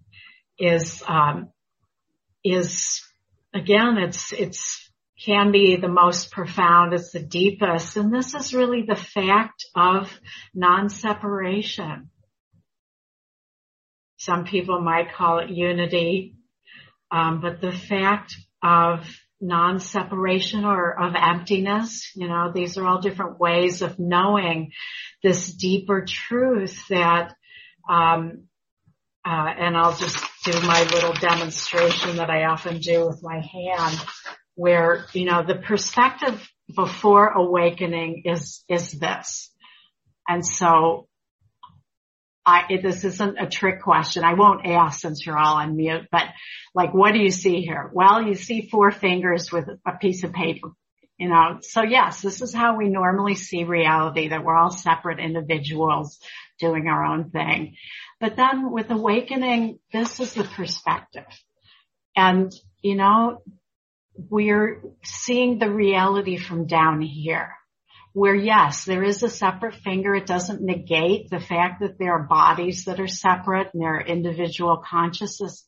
is, 0.59 1.03
um, 1.07 1.51
is 2.45 3.03
again, 3.57 3.99
it's, 3.99 4.33
it's 4.33 4.87
can 5.25 5.51
be 5.51 5.77
the 5.77 5.89
most 5.89 6.31
profound, 6.31 6.93
it's 6.93 7.13
the 7.13 7.23
deepest, 7.23 7.97
and 7.97 8.13
this 8.13 8.35
is 8.35 8.53
really 8.53 8.83
the 8.83 8.95
fact 8.95 9.65
of 9.75 10.13
non-separation. 10.55 12.11
Some 14.19 14.45
people 14.45 14.81
might 14.81 15.15
call 15.15 15.39
it 15.39 15.51
unity, 15.51 16.37
um, 17.11 17.41
but 17.41 17.61
the 17.61 17.73
fact 17.73 18.37
of 18.63 19.07
non-separation 19.41 20.65
or 20.65 20.99
of 20.99 21.15
emptiness. 21.15 22.11
You 22.15 22.29
know, 22.29 22.53
these 22.55 22.79
are 22.79 22.87
all 22.87 23.01
different 23.01 23.39
ways 23.39 23.83
of 23.83 23.99
knowing 23.99 24.73
this 25.23 25.53
deeper 25.53 26.05
truth 26.07 26.89
that, 26.89 27.35
um, 27.89 28.45
uh, 29.25 29.53
and 29.59 29.77
I'll 29.77 29.97
just 29.97 30.19
do 30.47 30.61
my 30.63 30.83
little 30.85 31.13
demonstration 31.13 32.17
that 32.17 32.31
I 32.31 32.45
often 32.45 32.79
do 32.79 33.07
with 33.07 33.21
my 33.23 33.41
hand 33.41 33.99
where, 34.55 35.05
you 35.13 35.25
know, 35.25 35.43
the 35.45 35.57
perspective 35.57 36.49
before 36.75 37.29
awakening 37.29 38.23
is, 38.25 38.65
is 38.69 38.93
this. 38.93 39.51
And 40.29 40.47
so 40.47 41.09
I, 42.45 42.79
this 42.81 43.05
isn't 43.05 43.41
a 43.41 43.49
trick 43.49 43.83
question. 43.83 44.23
I 44.23 44.35
won't 44.35 44.67
ask 44.67 45.01
since 45.01 45.27
you're 45.27 45.37
all 45.37 45.57
on 45.57 45.77
mute, 45.77 46.07
but 46.13 46.25
like, 46.75 46.95
what 46.95 47.13
do 47.13 47.19
you 47.19 47.31
see 47.31 47.61
here? 47.63 47.91
Well, 47.93 48.23
you 48.23 48.35
see 48.35 48.69
four 48.71 48.93
fingers 48.93 49.51
with 49.51 49.69
a 49.85 49.93
piece 49.99 50.23
of 50.23 50.33
paper 50.33 50.71
You 51.19 51.29
know, 51.29 51.59
so 51.63 51.83
yes, 51.83 52.21
this 52.21 52.43
is 52.43 52.55
how 52.55 52.77
we 52.77 52.89
normally 52.89 53.35
see 53.35 53.65
reality, 53.65 54.29
that 54.29 54.45
we're 54.45 54.57
all 54.57 54.71
separate 54.71 55.19
individuals 55.19 56.19
doing 56.61 56.89
our 56.89 57.05
own 57.05 57.31
thing. 57.31 57.77
But 58.21 58.37
then 58.37 58.71
with 58.71 58.91
awakening, 58.91 59.79
this 59.93 60.21
is 60.21 60.35
the 60.35 60.45
perspective. 60.45 61.27
And, 62.17 62.53
you 62.81 62.95
know, 62.95 63.43
we're 64.17 64.83
seeing 65.05 65.59
the 65.59 65.71
reality 65.71 66.39
from 66.39 66.67
down 66.67 67.03
here 67.03 67.53
where 68.17 68.35
yes, 68.35 68.87
there 68.87 69.03
is 69.03 69.23
a 69.23 69.29
separate 69.29 69.75
finger. 69.75 70.15
It 70.15 70.25
doesn't 70.25 70.63
negate 70.63 71.29
the 71.29 71.39
fact 71.39 71.81
that 71.81 71.99
there 71.99 72.15
are 72.15 72.23
bodies 72.23 72.87
that 72.87 72.99
are 72.99 73.07
separate 73.07 73.69
and 73.75 73.83
there 73.83 73.97
are 73.97 74.01
individual 74.01 74.79
consciousness, 74.79 75.67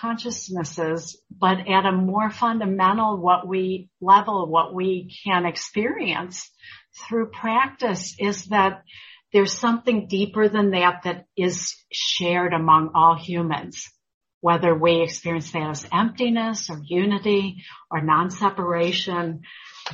consciousnesses, 0.00 1.16
but 1.30 1.68
at 1.68 1.86
a 1.86 1.92
more 1.92 2.30
fundamental 2.30 3.16
what 3.18 3.46
we 3.46 3.90
level, 4.00 4.48
what 4.48 4.74
we 4.74 5.16
can 5.24 5.46
experience 5.46 6.50
through 7.06 7.30
practice 7.30 8.16
is 8.18 8.46
that 8.46 8.82
there's 9.34 9.52
something 9.52 10.06
deeper 10.06 10.48
than 10.48 10.70
that 10.70 11.02
that 11.02 11.26
is 11.36 11.74
shared 11.92 12.54
among 12.54 12.92
all 12.94 13.16
humans. 13.16 13.90
Whether 14.40 14.72
we 14.74 15.02
experience 15.02 15.50
that 15.50 15.70
as 15.70 15.86
emptiness 15.92 16.70
or 16.70 16.80
unity 16.84 17.64
or 17.90 18.00
non-separation, 18.00 19.40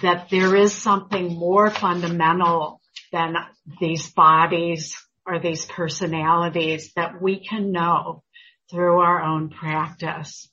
that 0.02 0.28
there 0.28 0.54
is 0.54 0.74
something 0.74 1.34
more 1.34 1.70
fundamental 1.70 2.82
than 3.12 3.34
these 3.80 4.10
bodies 4.10 4.94
or 5.26 5.40
these 5.40 5.64
personalities 5.64 6.92
that 6.96 7.22
we 7.22 7.42
can 7.42 7.72
know 7.72 8.22
through 8.70 8.98
our 9.00 9.22
own 9.22 9.48
practice. 9.48 10.50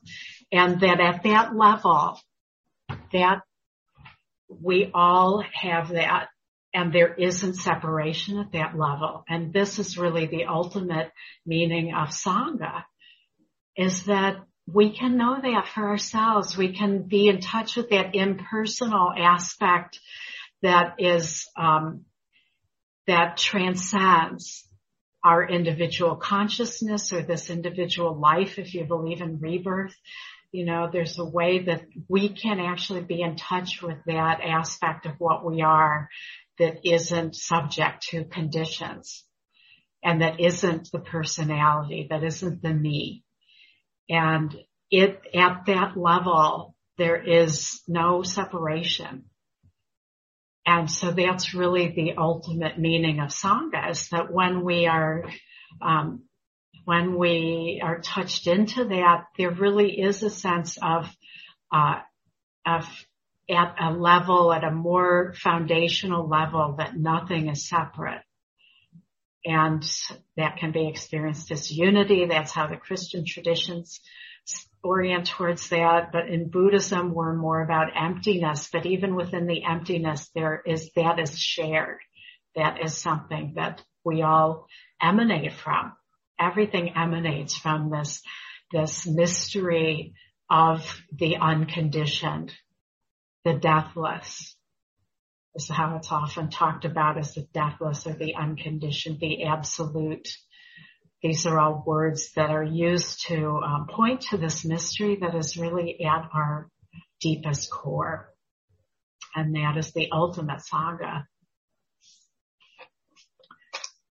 And 0.49 0.79
that 0.79 1.01
at 1.01 1.23
that 1.23 1.53
level, 1.53 2.21
that 3.11 3.41
we 4.47 4.89
all 4.93 5.43
have 5.53 5.89
that 5.89 6.29
and 6.77 6.93
there 6.93 7.11
isn't 7.11 7.55
separation 7.55 8.37
at 8.37 8.51
that 8.51 8.77
level. 8.77 9.25
And 9.27 9.51
this 9.51 9.79
is 9.79 9.97
really 9.97 10.27
the 10.27 10.45
ultimate 10.45 11.11
meaning 11.43 11.91
of 11.91 12.09
Sangha 12.09 12.83
is 13.75 14.03
that 14.03 14.35
we 14.67 14.95
can 14.95 15.17
know 15.17 15.39
that 15.41 15.67
for 15.67 15.87
ourselves. 15.87 16.55
We 16.55 16.77
can 16.77 17.01
be 17.01 17.29
in 17.29 17.41
touch 17.41 17.77
with 17.77 17.89
that 17.89 18.13
impersonal 18.13 19.11
aspect 19.17 19.99
that 20.61 20.97
is, 20.99 21.49
um, 21.57 22.05
that 23.07 23.37
transcends 23.37 24.63
our 25.23 25.49
individual 25.49 26.15
consciousness 26.15 27.11
or 27.11 27.23
this 27.23 27.49
individual 27.49 28.19
life, 28.19 28.59
if 28.59 28.75
you 28.75 28.85
believe 28.85 29.21
in 29.21 29.39
rebirth, 29.39 29.95
you 30.51 30.63
know, 30.63 30.89
there's 30.93 31.17
a 31.17 31.25
way 31.25 31.63
that 31.63 31.81
we 32.07 32.29
can 32.29 32.59
actually 32.59 33.01
be 33.01 33.21
in 33.21 33.35
touch 33.35 33.81
with 33.81 33.97
that 34.05 34.41
aspect 34.41 35.07
of 35.07 35.13
what 35.17 35.43
we 35.43 35.61
are 35.61 36.07
that 36.59 36.79
isn't 36.83 37.35
subject 37.35 38.03
to 38.09 38.25
conditions 38.25 39.23
and 40.03 40.21
that 40.21 40.39
isn't 40.39 40.89
the 40.91 40.99
personality, 40.99 42.07
that 42.09 42.23
isn't 42.23 42.61
the 42.61 42.73
me. 42.73 43.23
And 44.09 44.55
it, 44.89 45.21
at 45.33 45.65
that 45.67 45.97
level, 45.97 46.75
there 46.97 47.21
is 47.21 47.81
no 47.87 48.23
separation. 48.23 49.25
And 50.65 50.89
so 50.91 51.11
that's 51.11 51.53
really 51.53 51.89
the 51.89 52.13
ultimate 52.17 52.77
meaning 52.77 53.19
of 53.19 53.29
Sangha 53.29 53.91
is 53.91 54.09
that 54.09 54.31
when 54.31 54.63
we 54.63 54.85
are, 54.85 55.23
um, 55.81 56.23
when 56.85 57.17
we 57.17 57.81
are 57.83 57.99
touched 57.99 58.47
into 58.47 58.85
that, 58.85 59.25
there 59.37 59.51
really 59.51 59.99
is 59.99 60.23
a 60.23 60.29
sense 60.29 60.77
of, 60.81 61.09
uh, 61.73 61.99
of 62.65 62.87
at 63.49 63.75
a 63.79 63.91
level, 63.91 64.51
at 64.51 64.63
a 64.63 64.71
more 64.71 65.33
foundational 65.37 66.27
level 66.27 66.75
that 66.77 66.97
nothing 66.97 67.47
is 67.47 67.67
separate. 67.67 68.21
And 69.45 69.83
that 70.35 70.57
can 70.57 70.71
be 70.71 70.87
experienced 70.87 71.51
as 71.51 71.71
unity. 71.71 72.25
That's 72.25 72.51
how 72.51 72.67
the 72.67 72.75
Christian 72.75 73.23
traditions 73.25 74.01
orient 74.83 75.27
towards 75.27 75.69
that. 75.69 76.11
But 76.11 76.27
in 76.27 76.49
Buddhism, 76.49 77.13
we're 77.13 77.35
more 77.35 77.61
about 77.61 77.95
emptiness. 77.95 78.69
But 78.71 78.85
even 78.85 79.15
within 79.15 79.47
the 79.47 79.63
emptiness, 79.63 80.29
there 80.35 80.61
is, 80.65 80.91
that 80.95 81.19
is 81.19 81.37
shared. 81.39 81.99
That 82.55 82.83
is 82.83 82.97
something 82.97 83.53
that 83.55 83.83
we 84.03 84.21
all 84.21 84.67
emanate 85.01 85.53
from. 85.53 85.93
Everything 86.39 86.93
emanates 86.95 87.55
from 87.55 87.89
this, 87.89 88.21
this 88.71 89.07
mystery 89.07 90.13
of 90.49 91.01
the 91.11 91.37
unconditioned, 91.37 92.53
the 93.47 93.53
deathless. 93.53 94.55
Is 95.55 95.69
how 95.69 95.95
it's 95.95 96.11
often 96.11 96.51
talked 96.51 96.85
about 96.85 97.17
as 97.17 97.33
the 97.33 97.47
deathless 97.51 98.05
or 98.05 98.13
the 98.13 98.35
unconditioned, 98.35 99.19
the 99.19 99.45
absolute. 99.45 100.27
These 101.23 101.47
are 101.47 101.59
all 101.59 101.83
words 101.83 102.33
that 102.35 102.51
are 102.51 102.63
used 102.63 103.25
to 103.27 103.59
um, 103.65 103.87
point 103.89 104.21
to 104.29 104.37
this 104.37 104.63
mystery 104.63 105.17
that 105.21 105.33
is 105.33 105.57
really 105.57 106.05
at 106.05 106.29
our 106.31 106.69
deepest 107.21 107.71
core. 107.71 108.31
And 109.33 109.55
that 109.55 109.77
is 109.77 109.93
the 109.93 110.09
ultimate 110.11 110.61
Sangha. 110.71 111.23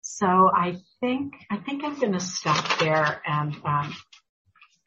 So 0.01 0.27
I 0.27 0.75
think, 0.99 1.33
I 1.49 1.57
think 1.57 1.83
I'm 1.83 1.99
going 1.99 2.13
to 2.13 2.19
stop 2.19 2.77
there 2.77 3.19
and, 3.25 3.55
um, 3.65 3.95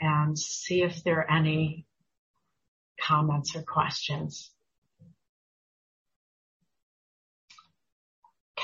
and 0.01 0.39
see 0.39 0.83
if 0.83 1.03
there 1.03 1.19
are 1.19 1.31
any 1.31 1.87
comments 3.01 3.55
or 3.57 3.63
questions. 3.63 4.51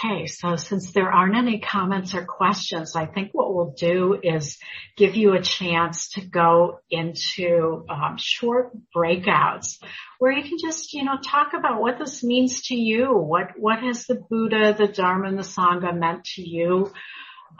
Okay, 0.03 0.27
so 0.27 0.57
since 0.57 0.93
there 0.93 1.12
aren't 1.12 1.37
any 1.37 1.59
comments 1.59 2.14
or 2.14 2.25
questions, 2.25 2.97
I 2.97 3.07
think 3.07 3.33
what 3.33 3.55
we'll 3.55 3.75
do 3.77 4.19
is 4.23 4.59
give 4.97 5.14
you 5.14 5.35
a 5.35 5.43
chance 5.43 6.11
to 6.11 6.23
go 6.23 6.81
into 6.90 7.85
um, 7.88 8.16
short 8.16 8.71
breakouts 8.97 9.79
where 10.19 10.33
you 10.33 10.43
can 10.43 10.59
just, 10.59 10.95
you 10.95 11.05
know, 11.05 11.19
talk 11.23 11.53
about 11.59 11.83
what 11.83 11.99
this 11.99 12.23
means 12.25 12.62
to 12.69 12.75
you. 12.75 13.12
What 13.12 13.59
what 13.59 13.81
has 13.81 14.07
the 14.07 14.14
Buddha, 14.14 14.75
the 14.79 14.88
Dharma, 14.88 15.29
and 15.29 15.38
the 15.38 15.43
Sangha 15.43 15.95
meant 15.95 16.25
to 16.37 16.49
you 16.49 16.93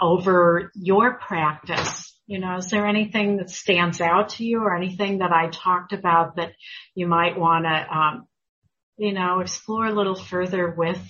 over 0.01 0.71
your 0.75 1.15
practice? 1.15 2.17
You 2.27 2.39
know, 2.39 2.57
is 2.57 2.69
there 2.69 2.87
anything 2.87 3.39
that 3.39 3.51
stands 3.51 4.01
out 4.01 4.31
to 4.31 4.45
you 4.45 4.61
or 4.61 4.77
anything 4.77 5.19
that 5.19 5.33
I 5.33 5.49
talked 5.49 5.93
about 5.93 6.37
that 6.37 6.53
you 6.95 7.07
might 7.07 7.39
want 7.39 7.65
to, 7.65 7.97
um, 7.97 8.27
you 8.97 9.13
know, 9.13 9.41
explore 9.41 9.87
a 9.87 9.95
little 9.95 10.15
further 10.15 10.71
with 10.71 11.01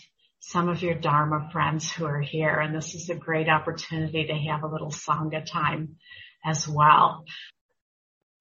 some 0.40 0.69
of 0.69 0.83
your 0.83 0.95
Dharma 0.95 1.51
friends 1.53 1.93
who 1.93 2.07
are 2.07 2.21
here. 2.21 2.59
And 2.59 2.75
this 2.75 2.95
is 2.95 3.11
a 3.11 3.14
great 3.14 3.49
opportunity 3.49 4.27
to 4.27 4.35
have 4.35 4.62
a 4.62 4.69
little 4.69 4.90
Sangha 4.90 5.45
time 5.45 5.97
as 6.45 6.66
well. 6.66 7.25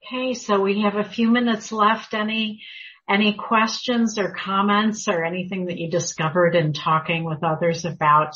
Okay, 0.06 0.34
so 0.34 0.62
we 0.62 0.82
have 0.82 0.96
a 0.96 1.04
few 1.04 1.30
minutes 1.30 1.72
left. 1.72 2.14
Any, 2.14 2.62
any 3.10 3.34
questions 3.34 4.18
or 4.18 4.34
comments 4.34 5.08
or 5.08 5.26
anything 5.26 5.66
that 5.66 5.78
you 5.78 5.92
discovered 5.92 6.56
in 6.56 6.74
talking 6.74 7.26
with 7.26 7.44
others 7.44 7.84
about 7.84 8.34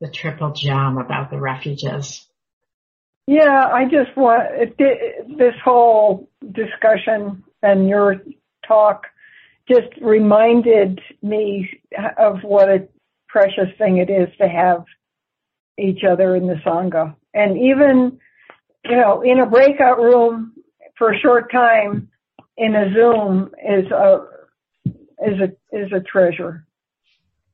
the 0.00 0.08
triple 0.08 0.52
gem, 0.52 0.98
about 0.98 1.30
the 1.30 1.40
refuges? 1.40 2.26
Yeah, 3.26 3.68
I 3.70 3.84
just 3.84 4.16
want 4.16 4.78
this 4.78 5.54
whole 5.62 6.30
discussion 6.40 7.44
and 7.62 7.88
your 7.88 8.22
talk 8.66 9.06
just 9.68 9.88
reminded 10.00 11.00
me 11.22 11.70
of 12.16 12.42
what 12.42 12.68
a 12.68 12.88
precious 13.28 13.68
thing 13.76 13.98
it 13.98 14.08
is 14.08 14.28
to 14.40 14.48
have 14.48 14.84
each 15.78 16.04
other 16.10 16.34
in 16.36 16.46
the 16.46 16.54
Sangha. 16.66 17.14
And 17.34 17.58
even, 17.58 18.18
you 18.84 18.96
know, 18.96 19.20
in 19.20 19.40
a 19.40 19.46
breakout 19.46 19.98
room 19.98 20.54
for 20.96 21.12
a 21.12 21.18
short 21.18 21.52
time 21.52 22.08
in 22.56 22.74
a 22.74 22.92
Zoom 22.94 23.50
is 23.62 23.90
a, 23.90 24.26
is 25.26 25.40
a, 25.40 25.76
is 25.76 25.92
a 25.92 26.00
treasure. 26.00 26.66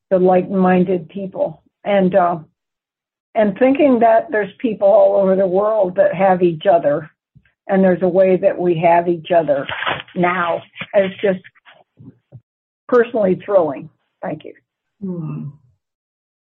The 0.09 0.19
like-minded 0.19 1.09
people. 1.09 1.63
And, 1.85 2.13
uh, 2.15 2.39
and 3.33 3.57
thinking 3.57 3.99
that 3.99 4.27
there's 4.31 4.51
people 4.59 4.87
all 4.87 5.21
over 5.21 5.35
the 5.35 5.47
world 5.47 5.95
that 5.95 6.15
have 6.15 6.41
each 6.41 6.63
other 6.65 7.11
and 7.67 7.83
there's 7.83 8.01
a 8.01 8.07
way 8.07 8.37
that 8.37 8.57
we 8.57 8.83
have 8.85 9.07
each 9.07 9.29
other 9.35 9.67
now 10.15 10.61
is 10.93 11.11
just 11.21 11.43
personally 12.87 13.41
thrilling. 13.43 13.89
Thank 14.21 14.43
you. 14.45 14.53
Hmm. 15.01 15.49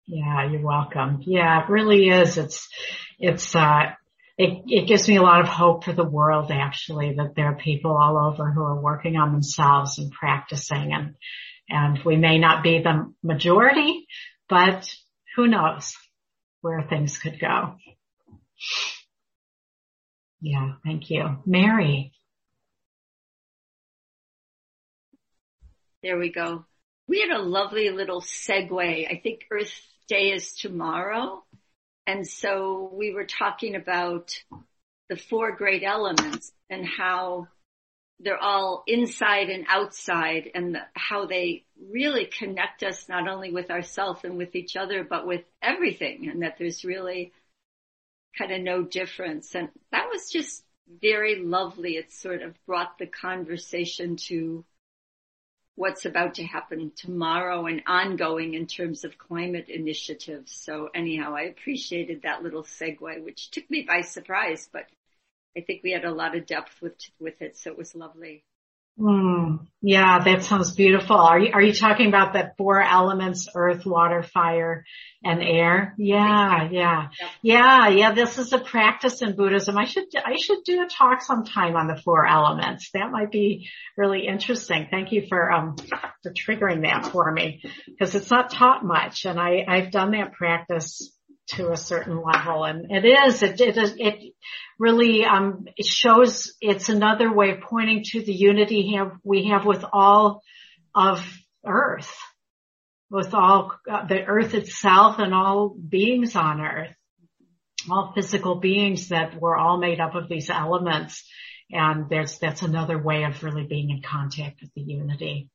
Yeah, 0.07 0.51
you're 0.51 0.61
welcome. 0.61 1.23
Yeah, 1.25 1.63
it 1.63 1.71
really 1.71 2.09
is. 2.09 2.37
It's, 2.37 2.69
it's, 3.19 3.55
uh, 3.55 3.93
it, 4.37 4.65
it 4.67 4.89
gives 4.89 5.09
me 5.09 5.17
a 5.17 5.23
lot 5.23 5.41
of 5.41 5.49
hope 5.49 5.85
for 5.85 5.93
the 5.93 6.05
world 6.05 6.51
actually 6.51 7.15
that 7.15 7.35
there 7.37 7.47
are 7.47 7.57
people 7.57 7.97
all 7.97 8.19
over 8.19 8.51
who 8.51 8.63
are 8.63 8.81
working 8.81 9.17
on 9.17 9.33
themselves 9.33 9.99
and 9.99 10.11
practicing 10.11 10.93
and, 10.93 11.15
and 11.69 12.01
we 12.05 12.17
may 12.17 12.39
not 12.39 12.63
be 12.63 12.81
the 12.81 13.13
majority, 13.23 14.07
but 14.49 14.93
who 15.37 15.49
knows? 15.49 15.97
where 16.63 16.83
things 16.89 17.19
could 17.19 17.39
go. 17.39 17.75
Yeah, 20.41 20.75
thank 20.85 21.11
you. 21.11 21.39
Mary. 21.45 22.13
There 26.03 26.19
we 26.19 26.33
go. 26.33 26.65
We 27.07 27.21
had 27.21 27.31
a 27.31 27.43
lovely 27.43 27.91
little 27.91 28.23
segue. 28.23 29.11
I 29.11 29.21
think 29.23 29.43
Earth 29.51 29.73
Day 30.09 30.33
is 30.33 30.55
tomorrow. 30.55 31.45
And 32.07 32.27
so 32.27 32.91
we 32.93 33.13
were 33.13 33.27
talking 33.27 33.77
about 33.77 34.35
the 35.09 35.17
four 35.17 35.53
great 35.53 35.85
elements 35.85 36.53
and 36.71 36.87
how 36.87 37.49
they're 38.23 38.43
all 38.43 38.85
inside 38.87 39.49
and 39.49 39.67
outside 39.69 40.51
and 40.55 40.79
how 40.95 41.27
they 41.27 41.65
really 41.91 42.27
connect 42.27 42.83
us 42.83 43.09
not 43.09 43.29
only 43.29 43.51
with 43.51 43.71
ourselves 43.71 44.21
and 44.25 44.37
with 44.37 44.55
each 44.55 44.77
other, 44.77 45.05
but 45.05 45.27
with 45.27 45.45
everything 45.61 46.29
and 46.29 46.43
that 46.43 46.57
there's 46.59 46.85
really 46.85 47.33
kind 48.39 48.53
of 48.53 48.61
no 48.61 48.83
difference. 48.83 49.55
And 49.55 49.69
that 49.91 50.09
was 50.11 50.31
just 50.31 50.65
very 51.01 51.43
lovely. 51.43 51.97
It 51.97 52.13
sort 52.13 52.43
of 52.43 52.55
brought 52.67 52.99
the 52.99 53.07
conversation 53.07 54.17
to 54.29 54.65
what's 55.75 56.05
about 56.05 56.35
to 56.35 56.45
happen 56.45 56.93
tomorrow 56.95 57.67
and 57.67 57.83
ongoing 57.87 58.55
in 58.55 58.67
terms 58.67 59.05
of 59.05 59.19
climate 59.19 59.69
initiatives. 59.69 60.53
So 60.53 60.91
anyhow, 60.95 61.35
I 61.35 61.43
appreciated 61.43 62.23
that 62.23 62.43
little 62.43 62.63
segue, 62.63 63.25
which 63.25 63.51
took 63.51 63.69
me 63.71 63.83
by 63.83 64.03
surprise, 64.03 64.69
but 64.71 64.87
I 65.57 65.61
think 65.61 65.83
we 65.83 65.93
had 65.93 66.05
a 66.05 66.13
lot 66.13 66.37
of 66.37 66.47
depth 66.47 66.81
with 66.81 66.97
with 67.21 67.41
it, 67.41 67.57
so 67.57 67.71
it 67.71 67.79
was 67.79 67.95
lovely. 67.95 68.45
Mm, 68.99 69.67
yeah, 69.81 70.23
that 70.23 70.45
sounds 70.45 70.73
beautiful. 70.73 71.17
Are 71.17 71.39
you 71.39 71.51
are 71.55 71.63
you 71.63 71.73
talking 71.73 72.09
about 72.09 72.35
the 72.35 72.53
four 72.59 72.81
elements: 72.83 73.49
earth, 73.55 73.87
water, 73.87 74.23
fire, 74.23 74.85
and 75.25 75.43
air? 75.43 75.95
Yeah, 75.97 76.69
yeah, 76.71 77.09
yeah, 77.41 77.89
yeah. 77.89 78.13
This 78.13 78.37
is 78.39 78.53
a 78.53 78.59
practice 78.59 79.23
in 79.23 79.35
Buddhism. 79.35 79.79
I 79.79 79.87
should 79.87 80.05
I 80.15 80.37
should 80.37 80.63
do 80.65 80.83
a 80.83 80.89
talk 80.89 81.23
sometime 81.23 81.75
on 81.75 81.87
the 81.87 82.01
four 82.03 82.27
elements. 82.27 82.91
That 82.93 83.11
might 83.11 83.31
be 83.31 83.71
really 83.97 84.27
interesting. 84.27 84.89
Thank 84.91 85.11
you 85.11 85.27
for 85.27 85.51
um 85.51 85.77
for 86.23 86.31
triggering 86.31 86.83
that 86.83 87.07
for 87.07 87.33
me 87.33 87.63
because 87.87 88.15
it's 88.15 88.31
not 88.31 88.51
taught 88.51 88.85
much, 88.85 89.25
and 89.25 89.41
I 89.41 89.65
I've 89.67 89.91
done 89.91 90.11
that 90.11 90.35
practice 90.35 91.11
to 91.49 91.71
a 91.71 91.77
certain 91.77 92.23
level. 92.23 92.65
And 92.65 92.91
it 92.91 93.05
is, 93.05 93.43
it, 93.43 93.61
it, 93.61 93.77
it 93.99 94.35
really, 94.79 95.25
um, 95.25 95.65
it 95.77 95.87
shows 95.87 96.55
it's 96.61 96.89
another 96.89 97.33
way 97.33 97.59
pointing 97.61 98.03
to 98.05 98.23
the 98.23 98.33
unity 98.33 98.95
have, 98.97 99.13
we 99.25 99.49
have 99.49 99.67
with 99.67 99.85
all 99.93 100.43
of 100.95 101.21
earth, 101.67 102.15
with 103.11 103.35
all 103.35 103.73
uh, 103.91 104.07
the 104.07 104.25
earth 104.25 104.55
itself 104.55 105.19
and 105.19 105.35
all 105.35 105.69
beings 105.69 106.37
on 106.37 106.61
earth, 106.61 106.95
all 107.91 108.13
physical 108.15 108.57
beings 108.57 109.09
that 109.09 109.41
we're 109.41 109.57
all 109.57 109.79
made 109.79 110.01
up 110.01 110.15
of 110.15 110.29
these 110.29 110.49
elements. 110.49 111.29
And 111.71 112.09
there's, 112.09 112.39
that's 112.39 112.63
another 112.63 113.03
way 113.03 113.25
of 113.25 113.43
really 113.43 113.65
being 113.65 113.91
in 113.91 114.03
contact 114.03 114.61
with 114.61 114.73
the 114.75 114.83
unity. 114.83 115.49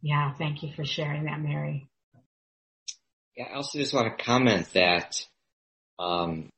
Yeah. 0.00 0.32
Thank 0.38 0.62
you 0.62 0.72
for 0.74 0.84
sharing 0.84 1.24
that, 1.24 1.40
Mary. 1.40 1.89
Yeah, 3.36 3.46
I 3.52 3.56
also 3.56 3.78
just 3.78 3.94
want 3.94 4.16
to 4.16 4.24
comment 4.24 4.68
that 4.74 5.24
um, 5.98 6.50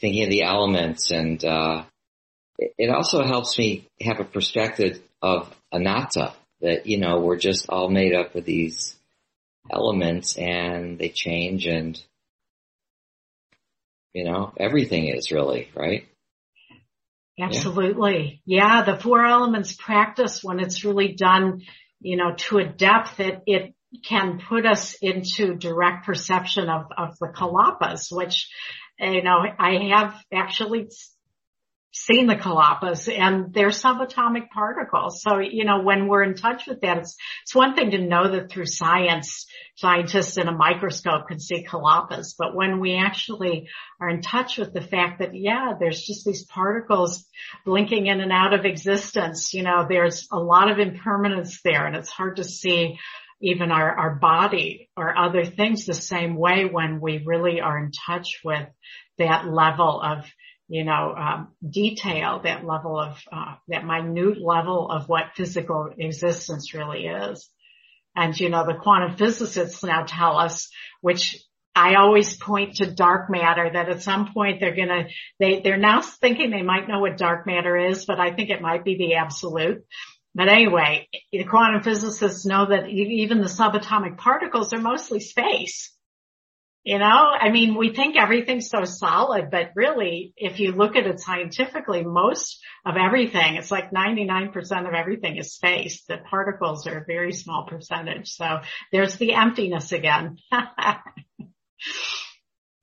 thinking 0.00 0.24
of 0.24 0.30
the 0.30 0.42
elements 0.42 1.10
and 1.10 1.44
uh, 1.44 1.84
it, 2.58 2.90
also 2.90 3.24
helps 3.24 3.58
me 3.58 3.86
have 4.00 4.20
a 4.20 4.24
perspective 4.24 5.00
of 5.22 5.54
anatta 5.72 6.32
that 6.60 6.86
you 6.86 6.98
know 6.98 7.20
we're 7.20 7.36
just 7.36 7.66
all 7.68 7.88
made 7.88 8.14
up 8.14 8.34
of 8.34 8.44
these 8.44 8.96
elements 9.70 10.36
and 10.36 10.98
they 10.98 11.10
change 11.10 11.66
and 11.66 12.02
you 14.14 14.24
know 14.24 14.52
everything 14.58 15.08
is 15.08 15.30
really 15.30 15.68
right 15.74 16.06
absolutely 17.40 18.42
yeah. 18.44 18.78
yeah 18.78 18.82
the 18.84 19.00
four 19.00 19.24
elements 19.24 19.74
practice 19.74 20.42
when 20.42 20.60
it's 20.60 20.84
really 20.84 21.12
done 21.12 21.62
you 22.00 22.16
know 22.16 22.34
to 22.36 22.58
a 22.58 22.64
depth 22.64 23.18
that 23.18 23.42
it 23.46 23.74
can 24.04 24.40
put 24.48 24.66
us 24.66 24.94
into 25.02 25.54
direct 25.54 26.06
perception 26.06 26.68
of, 26.68 26.86
of 26.96 27.18
the 27.18 27.28
Kalapas, 27.28 28.14
which, 28.14 28.48
you 28.98 29.22
know, 29.22 29.44
I 29.58 29.90
have 29.92 30.14
actually 30.32 30.90
seen 31.92 32.28
the 32.28 32.36
Kalapas 32.36 33.12
and 33.12 33.52
they're 33.52 33.70
subatomic 33.70 34.50
particles. 34.50 35.22
So, 35.22 35.38
you 35.38 35.64
know, 35.64 35.82
when 35.82 36.06
we're 36.06 36.22
in 36.22 36.34
touch 36.34 36.68
with 36.68 36.80
that, 36.82 36.98
it's, 36.98 37.16
it's 37.42 37.54
one 37.54 37.74
thing 37.74 37.90
to 37.90 37.98
know 37.98 38.30
that 38.30 38.50
through 38.50 38.66
science, 38.66 39.46
scientists 39.74 40.36
in 40.36 40.46
a 40.46 40.56
microscope 40.56 41.26
can 41.26 41.40
see 41.40 41.66
Kalapas, 41.66 42.34
but 42.38 42.54
when 42.54 42.78
we 42.78 42.94
actually 42.94 43.68
are 44.00 44.08
in 44.08 44.22
touch 44.22 44.56
with 44.56 44.72
the 44.72 44.80
fact 44.80 45.18
that, 45.18 45.34
yeah, 45.34 45.72
there's 45.80 46.02
just 46.02 46.24
these 46.24 46.44
particles 46.44 47.26
blinking 47.64 48.06
in 48.06 48.20
and 48.20 48.32
out 48.32 48.54
of 48.54 48.64
existence, 48.64 49.52
you 49.52 49.64
know, 49.64 49.84
there's 49.88 50.28
a 50.30 50.38
lot 50.38 50.70
of 50.70 50.78
impermanence 50.78 51.60
there 51.64 51.86
and 51.86 51.96
it's 51.96 52.10
hard 52.10 52.36
to 52.36 52.44
see 52.44 52.98
even 53.40 53.70
our, 53.70 53.90
our 53.90 54.14
body 54.16 54.90
or 54.96 55.16
other 55.16 55.44
things 55.44 55.86
the 55.86 55.94
same 55.94 56.36
way 56.36 56.64
when 56.64 57.00
we 57.00 57.22
really 57.24 57.60
are 57.60 57.78
in 57.78 57.90
touch 57.90 58.40
with 58.44 58.68
that 59.18 59.46
level 59.46 60.00
of, 60.00 60.26
you 60.68 60.84
know, 60.84 61.14
um, 61.16 61.48
detail, 61.68 62.40
that 62.44 62.64
level 62.64 62.98
of, 62.98 63.18
uh, 63.32 63.54
that 63.68 63.84
minute 63.84 64.40
level 64.40 64.90
of 64.90 65.08
what 65.08 65.34
physical 65.34 65.90
existence 65.98 66.74
really 66.74 67.06
is. 67.06 67.48
And, 68.14 68.38
you 68.38 68.50
know, 68.50 68.66
the 68.66 68.74
quantum 68.74 69.16
physicists 69.16 69.82
now 69.82 70.04
tell 70.06 70.36
us, 70.36 70.68
which 71.00 71.42
I 71.74 71.94
always 71.94 72.36
point 72.36 72.76
to 72.76 72.90
dark 72.90 73.30
matter 73.30 73.70
that 73.72 73.88
at 73.88 74.02
some 74.02 74.32
point 74.34 74.60
they're 74.60 74.74
gonna, 74.74 75.08
they, 75.38 75.60
they're 75.60 75.76
now 75.78 76.02
thinking 76.02 76.50
they 76.50 76.62
might 76.62 76.88
know 76.88 77.00
what 77.00 77.16
dark 77.16 77.46
matter 77.46 77.76
is, 77.76 78.04
but 78.04 78.18
I 78.18 78.34
think 78.34 78.50
it 78.50 78.60
might 78.60 78.84
be 78.84 78.96
the 78.96 79.14
absolute. 79.14 79.84
But 80.34 80.48
anyway, 80.48 81.08
the 81.32 81.44
quantum 81.44 81.82
physicists 81.82 82.46
know 82.46 82.66
that 82.66 82.88
even 82.88 83.40
the 83.40 83.46
subatomic 83.46 84.16
particles 84.16 84.72
are 84.72 84.80
mostly 84.80 85.20
space. 85.20 85.92
You 86.82 86.98
know, 86.98 87.04
I 87.04 87.50
mean, 87.50 87.74
we 87.74 87.92
think 87.92 88.16
everything's 88.16 88.70
so 88.70 88.84
solid, 88.84 89.50
but 89.50 89.72
really, 89.74 90.32
if 90.36 90.60
you 90.60 90.72
look 90.72 90.96
at 90.96 91.06
it 91.06 91.20
scientifically, 91.20 92.02
most 92.02 92.58
of 92.86 92.96
everything, 92.96 93.56
it's 93.56 93.70
like 93.70 93.90
99% 93.90 94.88
of 94.88 94.94
everything 94.94 95.36
is 95.36 95.52
space. 95.52 96.04
The 96.08 96.16
particles 96.16 96.86
are 96.86 96.98
a 96.98 97.04
very 97.04 97.34
small 97.34 97.66
percentage. 97.66 98.30
So 98.30 98.60
there's 98.92 99.16
the 99.16 99.34
emptiness 99.34 99.92
again. 99.92 100.38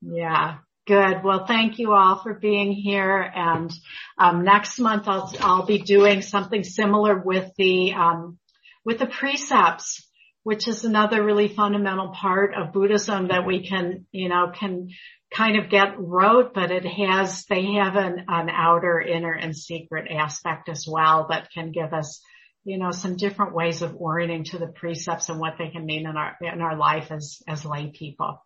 yeah. 0.00 0.58
Good. 0.88 1.22
Well, 1.22 1.44
thank 1.44 1.78
you 1.78 1.92
all 1.92 2.22
for 2.22 2.32
being 2.32 2.72
here. 2.72 3.20
And 3.20 3.70
um, 4.16 4.42
next 4.42 4.78
month, 4.78 5.06
I'll 5.06 5.30
I'll 5.38 5.66
be 5.66 5.82
doing 5.82 6.22
something 6.22 6.64
similar 6.64 7.18
with 7.18 7.52
the 7.58 7.92
um, 7.92 8.38
with 8.86 8.98
the 8.98 9.06
precepts, 9.06 10.08
which 10.44 10.66
is 10.66 10.86
another 10.86 11.22
really 11.22 11.48
fundamental 11.48 12.08
part 12.08 12.54
of 12.54 12.72
Buddhism 12.72 13.28
that 13.28 13.44
we 13.44 13.68
can 13.68 14.06
you 14.12 14.30
know 14.30 14.50
can 14.58 14.88
kind 15.30 15.58
of 15.58 15.68
get 15.68 15.98
rote, 15.98 16.54
but 16.54 16.70
it 16.70 16.86
has 16.86 17.44
they 17.50 17.74
have 17.74 17.96
an, 17.96 18.24
an 18.26 18.48
outer, 18.48 18.98
inner, 18.98 19.32
and 19.32 19.54
secret 19.54 20.10
aspect 20.10 20.70
as 20.70 20.86
well 20.90 21.26
that 21.28 21.50
can 21.52 21.70
give 21.70 21.92
us 21.92 22.22
you 22.64 22.78
know 22.78 22.92
some 22.92 23.18
different 23.18 23.54
ways 23.54 23.82
of 23.82 23.94
orienting 23.94 24.44
to 24.44 24.58
the 24.58 24.68
precepts 24.68 25.28
and 25.28 25.38
what 25.38 25.56
they 25.58 25.68
can 25.68 25.84
mean 25.84 26.06
in 26.06 26.16
our 26.16 26.34
in 26.40 26.62
our 26.62 26.78
life 26.78 27.12
as 27.12 27.42
as 27.46 27.66
lay 27.66 27.88
people. 27.88 28.42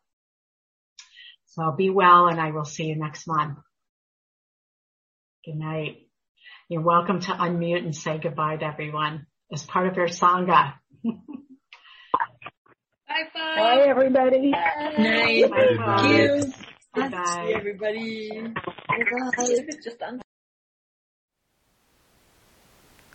So 1.52 1.70
be 1.70 1.90
well 1.90 2.28
and 2.28 2.40
I 2.40 2.50
will 2.50 2.64
see 2.64 2.84
you 2.84 2.96
next 2.96 3.26
month. 3.26 3.58
Good 5.44 5.56
night. 5.56 6.08
You're 6.68 6.80
welcome 6.80 7.20
to 7.20 7.30
unmute 7.32 7.84
and 7.84 7.94
say 7.94 8.18
goodbye 8.18 8.56
to 8.56 8.64
everyone 8.64 9.26
as 9.52 9.62
part 9.62 9.86
of 9.86 9.96
your 9.96 10.08
Sangha. 10.08 10.74
bye 11.04 11.12
bye. 13.06 13.56
Bye 13.56 13.84
everybody. 13.86 14.50
Bye. 14.50 14.94
Night. 14.98 15.50
Bye. 15.50 15.76
Thank 15.76 16.46
you. 16.46 17.10
Bye. 17.10 17.52
everybody. 17.54 18.30
Bye. 18.30 20.20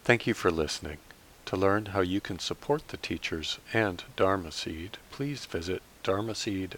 Thank 0.03 0.27
you 0.27 0.33
for 0.35 0.51
listening. 0.51 0.97
To 1.45 1.57
learn 1.57 1.87
how 1.87 2.01
you 2.01 2.21
can 2.21 2.37
support 2.37 2.89
the 2.89 2.97
teachers 2.97 3.57
and 3.73 4.03
Dharma 4.15 4.51
Seed, 4.51 4.97
please 5.09 5.45
visit 5.45 5.81
dharmaseed.org 6.03 6.77